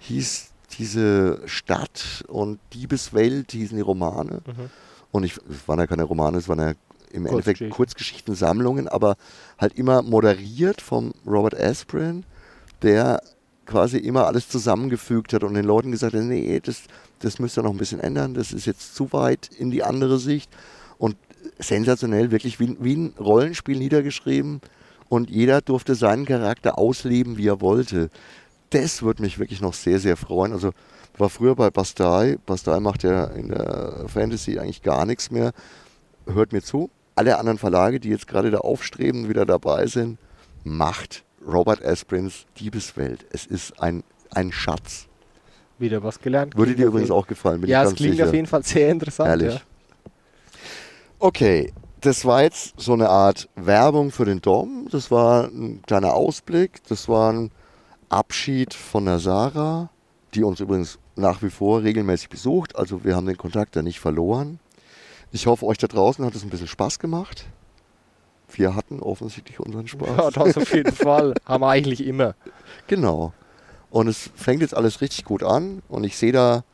hieß 0.00 0.48
diese 0.78 1.40
Stadt 1.46 2.24
und 2.26 2.58
Diebeswelt 2.72 3.52
hießen 3.52 3.76
die 3.76 3.82
Romane. 3.82 4.42
Mhm. 4.44 4.70
Und 5.12 5.22
ich, 5.22 5.36
es 5.48 5.68
waren 5.68 5.78
ja 5.78 5.86
keine 5.86 6.04
Romane, 6.04 6.38
es 6.38 6.48
waren 6.48 6.58
ja 6.58 6.72
im 7.12 7.26
Endeffekt 7.26 7.58
Kurzgeschichten. 7.58 7.70
Kurzgeschichtensammlungen, 7.70 8.88
aber 8.88 9.16
halt 9.58 9.74
immer 9.74 10.02
moderiert 10.02 10.82
vom 10.82 11.12
Robert 11.24 11.54
Asprin, 11.58 12.24
der 12.82 13.22
quasi 13.70 13.98
immer 13.98 14.26
alles 14.26 14.48
zusammengefügt 14.48 15.32
hat 15.32 15.44
und 15.44 15.54
den 15.54 15.64
Leuten 15.64 15.92
gesagt 15.92 16.14
hat, 16.14 16.22
nee, 16.22 16.60
das, 16.60 16.82
das 17.20 17.38
müsst 17.38 17.56
ihr 17.56 17.62
noch 17.62 17.70
ein 17.70 17.78
bisschen 17.78 18.00
ändern, 18.00 18.34
das 18.34 18.52
ist 18.52 18.66
jetzt 18.66 18.96
zu 18.96 19.12
weit 19.12 19.48
in 19.56 19.70
die 19.70 19.84
andere 19.84 20.18
Sicht. 20.18 20.50
Und 20.98 21.16
sensationell, 21.58 22.30
wirklich 22.32 22.58
wie, 22.58 22.76
wie 22.80 22.96
ein 22.96 23.14
Rollenspiel 23.18 23.78
niedergeschrieben 23.78 24.60
und 25.08 25.30
jeder 25.30 25.60
durfte 25.60 25.94
seinen 25.94 26.26
Charakter 26.26 26.78
ausleben, 26.78 27.36
wie 27.36 27.48
er 27.48 27.60
wollte. 27.60 28.10
Das 28.70 29.02
würde 29.02 29.22
mich 29.22 29.38
wirklich 29.38 29.60
noch 29.60 29.74
sehr, 29.74 30.00
sehr 30.00 30.16
freuen. 30.16 30.52
Also 30.52 30.72
war 31.16 31.30
früher 31.30 31.54
bei 31.54 31.70
Bastei. 31.70 32.38
Bastei 32.46 32.80
macht 32.80 33.02
ja 33.04 33.24
in 33.24 33.48
der 33.48 34.04
Fantasy 34.08 34.58
eigentlich 34.58 34.82
gar 34.82 35.06
nichts 35.06 35.30
mehr. 35.30 35.52
Hört 36.26 36.52
mir 36.52 36.62
zu. 36.62 36.90
Alle 37.14 37.38
anderen 37.38 37.58
Verlage, 37.58 38.00
die 38.00 38.08
jetzt 38.08 38.26
gerade 38.26 38.50
da 38.50 38.58
aufstreben, 38.58 39.28
wieder 39.28 39.44
dabei 39.44 39.86
sind, 39.86 40.18
macht 40.64 41.24
Robert 41.46 41.84
Asprins 41.84 42.46
Diebeswelt. 42.58 43.26
Es 43.30 43.46
ist 43.46 43.80
ein, 43.80 44.02
ein 44.30 44.52
Schatz. 44.52 45.06
Wieder 45.78 46.02
was 46.02 46.20
gelernt. 46.20 46.56
Würde 46.56 46.74
dir 46.74 46.86
übrigens 46.86 47.10
auch 47.10 47.26
gefallen, 47.26 47.64
Ja, 47.66 47.84
es 47.84 47.94
klingt 47.94 48.16
sicher. 48.16 48.28
auf 48.28 48.34
jeden 48.34 48.46
Fall 48.46 48.62
sehr 48.62 48.90
interessant. 48.90 49.28
Ehrlich. 49.30 49.54
Ja. 49.54 49.60
Okay, 51.18 51.72
das 52.00 52.24
war 52.24 52.42
jetzt 52.42 52.78
so 52.80 52.92
eine 52.92 53.08
Art 53.08 53.48
Werbung 53.56 54.10
für 54.10 54.24
den 54.24 54.40
Dom. 54.40 54.88
Das 54.90 55.10
war 55.10 55.44
ein 55.48 55.82
kleiner 55.86 56.14
Ausblick. 56.14 56.82
Das 56.88 57.08
war 57.08 57.32
ein 57.32 57.50
Abschied 58.08 58.74
von 58.74 59.06
der 59.06 59.18
Sarah, 59.18 59.90
die 60.34 60.44
uns 60.44 60.60
übrigens 60.60 60.98
nach 61.16 61.42
wie 61.42 61.50
vor 61.50 61.82
regelmäßig 61.82 62.28
besucht. 62.28 62.76
Also 62.76 63.04
wir 63.04 63.16
haben 63.16 63.26
den 63.26 63.36
Kontakt 63.36 63.76
da 63.76 63.82
nicht 63.82 64.00
verloren. 64.00 64.60
Ich 65.32 65.46
hoffe, 65.46 65.66
euch 65.66 65.78
da 65.78 65.86
draußen 65.86 66.24
hat 66.24 66.34
es 66.34 66.42
ein 66.42 66.50
bisschen 66.50 66.66
Spaß 66.68 66.98
gemacht. 66.98 67.46
Wir 68.58 68.74
hatten 68.74 69.00
offensichtlich 69.00 69.60
unseren 69.60 69.86
Spaß. 69.86 70.08
Ja, 70.16 70.30
das 70.30 70.56
auf 70.56 70.74
jeden 70.74 70.92
Fall. 70.94 71.34
Haben 71.44 71.62
wir 71.62 71.68
eigentlich 71.68 72.06
immer. 72.06 72.34
Genau. 72.86 73.32
Und 73.90 74.08
es 74.08 74.30
fängt 74.34 74.62
jetzt 74.62 74.76
alles 74.76 75.00
richtig 75.00 75.24
gut 75.24 75.42
an 75.42 75.82
und 75.88 76.04
ich 76.04 76.16
sehe 76.16 76.32
da 76.32 76.64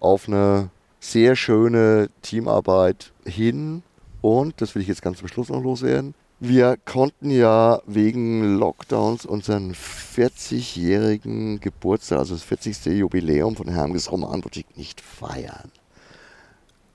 auf 0.00 0.26
eine 0.26 0.70
sehr 1.00 1.36
schöne 1.36 2.08
Teamarbeit 2.22 3.12
hin. 3.24 3.82
Und, 4.20 4.60
das 4.60 4.74
will 4.74 4.82
ich 4.82 4.88
jetzt 4.88 5.02
ganz 5.02 5.18
zum 5.18 5.28
Schluss 5.28 5.48
noch 5.48 5.62
loswerden, 5.62 6.14
wir 6.44 6.76
konnten 6.84 7.30
ja 7.30 7.80
wegen 7.86 8.58
Lockdowns 8.58 9.26
unseren 9.26 9.74
40-jährigen 9.74 11.60
Geburtstag, 11.60 12.18
also 12.18 12.34
das 12.34 12.42
40. 12.42 12.86
Jubiläum 12.86 13.54
von 13.54 13.68
Hermges 13.68 14.10
Romanboutique 14.10 14.76
nicht 14.76 15.00
feiern. 15.00 15.70